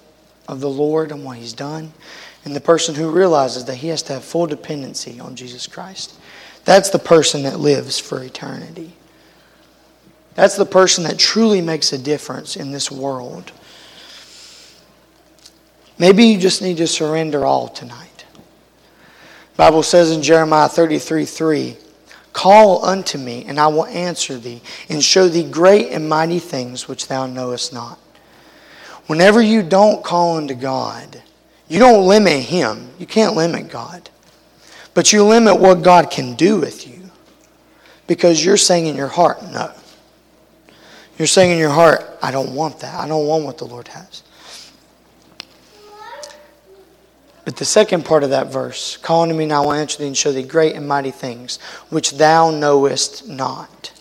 of 0.48 0.60
the 0.60 0.70
Lord 0.70 1.10
and 1.10 1.24
what 1.24 1.38
He's 1.38 1.52
done, 1.52 1.92
and 2.44 2.54
the 2.54 2.60
person 2.60 2.94
who 2.94 3.10
realizes 3.10 3.64
that 3.64 3.76
he 3.76 3.88
has 3.88 4.02
to 4.02 4.12
have 4.12 4.24
full 4.24 4.46
dependency 4.46 5.18
on 5.18 5.34
Jesus 5.34 5.66
Christ. 5.66 6.14
That's 6.64 6.90
the 6.90 6.98
person 6.98 7.42
that 7.44 7.58
lives 7.58 7.98
for 7.98 8.22
eternity. 8.22 8.92
That's 10.34 10.56
the 10.56 10.66
person 10.66 11.04
that 11.04 11.18
truly 11.18 11.60
makes 11.60 11.92
a 11.92 11.98
difference 11.98 12.56
in 12.56 12.70
this 12.70 12.90
world. 12.90 13.52
Maybe 15.98 16.24
you 16.24 16.38
just 16.38 16.60
need 16.60 16.76
to 16.78 16.86
surrender 16.86 17.46
all 17.46 17.68
tonight. 17.68 18.13
Bible 19.56 19.82
says 19.82 20.10
in 20.10 20.22
Jeremiah 20.22 20.68
33 20.68 21.24
3, 21.24 21.76
Call 22.32 22.84
unto 22.84 23.16
me, 23.16 23.44
and 23.46 23.60
I 23.60 23.68
will 23.68 23.86
answer 23.86 24.36
thee, 24.36 24.60
and 24.88 25.02
show 25.02 25.28
thee 25.28 25.48
great 25.48 25.92
and 25.92 26.08
mighty 26.08 26.40
things 26.40 26.88
which 26.88 27.06
thou 27.06 27.26
knowest 27.26 27.72
not. 27.72 27.98
Whenever 29.06 29.40
you 29.40 29.62
don't 29.62 30.02
call 30.02 30.36
unto 30.36 30.54
God, 30.54 31.22
you 31.68 31.78
don't 31.78 32.08
limit 32.08 32.42
Him. 32.42 32.90
You 32.98 33.06
can't 33.06 33.36
limit 33.36 33.70
God. 33.70 34.10
But 34.94 35.12
you 35.12 35.24
limit 35.24 35.60
what 35.60 35.82
God 35.82 36.10
can 36.10 36.34
do 36.34 36.58
with 36.58 36.88
you 36.88 37.10
because 38.06 38.44
you're 38.44 38.56
saying 38.56 38.86
in 38.86 38.96
your 38.96 39.08
heart, 39.08 39.42
no. 39.44 39.72
You're 41.18 41.28
saying 41.28 41.52
in 41.52 41.58
your 41.58 41.70
heart, 41.70 42.04
I 42.20 42.32
don't 42.32 42.54
want 42.54 42.80
that. 42.80 42.98
I 42.98 43.06
don't 43.06 43.26
want 43.26 43.44
what 43.44 43.58
the 43.58 43.66
Lord 43.66 43.86
has. 43.88 44.23
But 47.44 47.56
the 47.56 47.64
second 47.64 48.04
part 48.04 48.22
of 48.22 48.30
that 48.30 48.50
verse, 48.50 48.96
call 48.96 49.22
unto 49.22 49.34
me 49.34 49.44
and 49.44 49.52
I 49.52 49.60
will 49.60 49.72
answer 49.72 49.98
thee 49.98 50.06
and 50.06 50.16
show 50.16 50.32
thee 50.32 50.42
great 50.42 50.74
and 50.74 50.88
mighty 50.88 51.10
things 51.10 51.58
which 51.90 52.12
thou 52.12 52.50
knowest 52.50 53.28
not. 53.28 53.92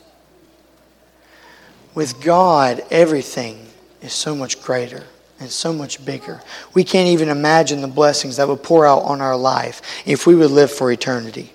With 1.94 2.22
God, 2.22 2.84
everything 2.90 3.68
is 4.02 4.14
so 4.14 4.34
much 4.34 4.62
greater 4.62 5.04
and 5.40 5.50
so 5.50 5.74
much 5.74 6.04
bigger. 6.06 6.42
We 6.74 6.84
can't 6.84 7.10
even 7.10 7.30
imagine 7.30 7.82
the 7.82 7.88
blessings 7.88 8.38
that 8.38 8.48
would 8.48 8.64
pour 8.64 8.86
out 8.86 9.04
on 9.04 9.20
our 9.20 9.36
life 9.36 9.82
if 10.06 10.26
we 10.26 10.36
would 10.36 10.52
live 10.52 10.72
for 10.72 10.92
eternity. 10.92 11.54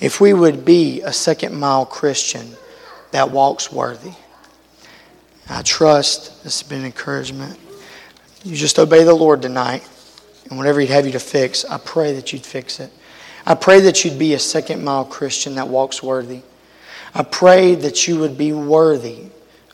If 0.00 0.20
we 0.20 0.32
would 0.32 0.64
be 0.64 1.02
a 1.02 1.12
second 1.12 1.54
mile 1.54 1.84
Christian 1.84 2.56
that 3.10 3.30
walks 3.30 3.70
worthy. 3.70 4.12
I 5.48 5.62
trust 5.62 6.42
this 6.42 6.60
has 6.60 6.68
been 6.68 6.84
encouragement. 6.84 7.58
You 8.44 8.56
just 8.56 8.78
obey 8.78 9.04
the 9.04 9.14
Lord 9.14 9.42
tonight. 9.42 9.86
And 10.50 10.58
whatever 10.58 10.80
He'd 10.80 10.90
have 10.90 11.06
you 11.06 11.12
to 11.12 11.20
fix, 11.20 11.64
I 11.64 11.78
pray 11.78 12.12
that 12.12 12.32
you'd 12.32 12.44
fix 12.44 12.80
it. 12.80 12.92
I 13.46 13.54
pray 13.54 13.80
that 13.80 14.04
you'd 14.04 14.18
be 14.18 14.34
a 14.34 14.38
second 14.38 14.84
mile 14.84 15.04
Christian 15.04 15.54
that 15.54 15.68
walks 15.68 16.02
worthy. 16.02 16.42
I 17.14 17.22
pray 17.22 17.74
that 17.76 18.06
you 18.06 18.18
would 18.18 18.36
be 18.36 18.52
worthy 18.52 19.26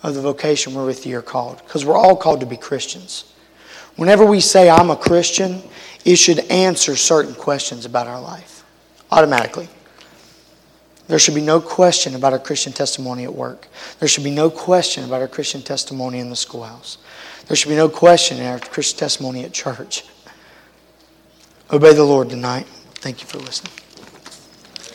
of 0.03 0.15
the 0.15 0.21
vocation 0.21 0.75
wherewith 0.75 1.05
you 1.05 1.19
are 1.19 1.23
called. 1.23 1.63
Because 1.65 1.85
we're 1.85 1.97
all 1.97 2.17
called 2.17 2.41
to 2.41 2.47
be 2.47 2.57
Christians. 2.57 3.33
Whenever 3.97 4.25
we 4.25 4.41
say, 4.41 4.71
I'm 4.71 4.91
a 4.91 4.97
Christian, 4.97 5.63
it 6.05 6.17
should 6.17 6.39
answer 6.51 6.95
certain 6.95 7.35
questions 7.35 7.85
about 7.85 8.07
our 8.07 8.21
life. 8.21 8.63
automatically. 9.11 9.69
There 11.09 11.19
should 11.19 11.35
be 11.35 11.41
no 11.41 11.61
question 11.61 12.15
about 12.15 12.33
our 12.33 12.39
Christian 12.39 12.73
testimony 12.73 13.25
at 13.25 13.35
work. 13.35 13.69
There 14.01 14.09
should 14.09 14.25
be 14.25 14.31
no 14.31 14.51
question 14.51 15.05
about 15.05 15.21
our 15.21 15.29
Christian 15.29 15.63
testimony 15.63 16.19
in 16.19 16.31
the 16.31 16.37
schoolhouse. 16.37 16.99
There 17.47 17.57
should 17.57 17.69
be 17.69 17.77
no 17.77 17.89
question 17.89 18.39
in 18.39 18.47
our 18.47 18.59
Christian 18.59 18.99
testimony 18.99 19.45
at 19.45 19.53
church. 19.53 20.05
Obey 21.73 21.95
the 21.95 22.05
Lord 22.05 22.31
tonight. 22.31 22.67
Thank 22.95 23.23
you 23.23 23.27
for 23.27 23.39
listening. 23.39 23.73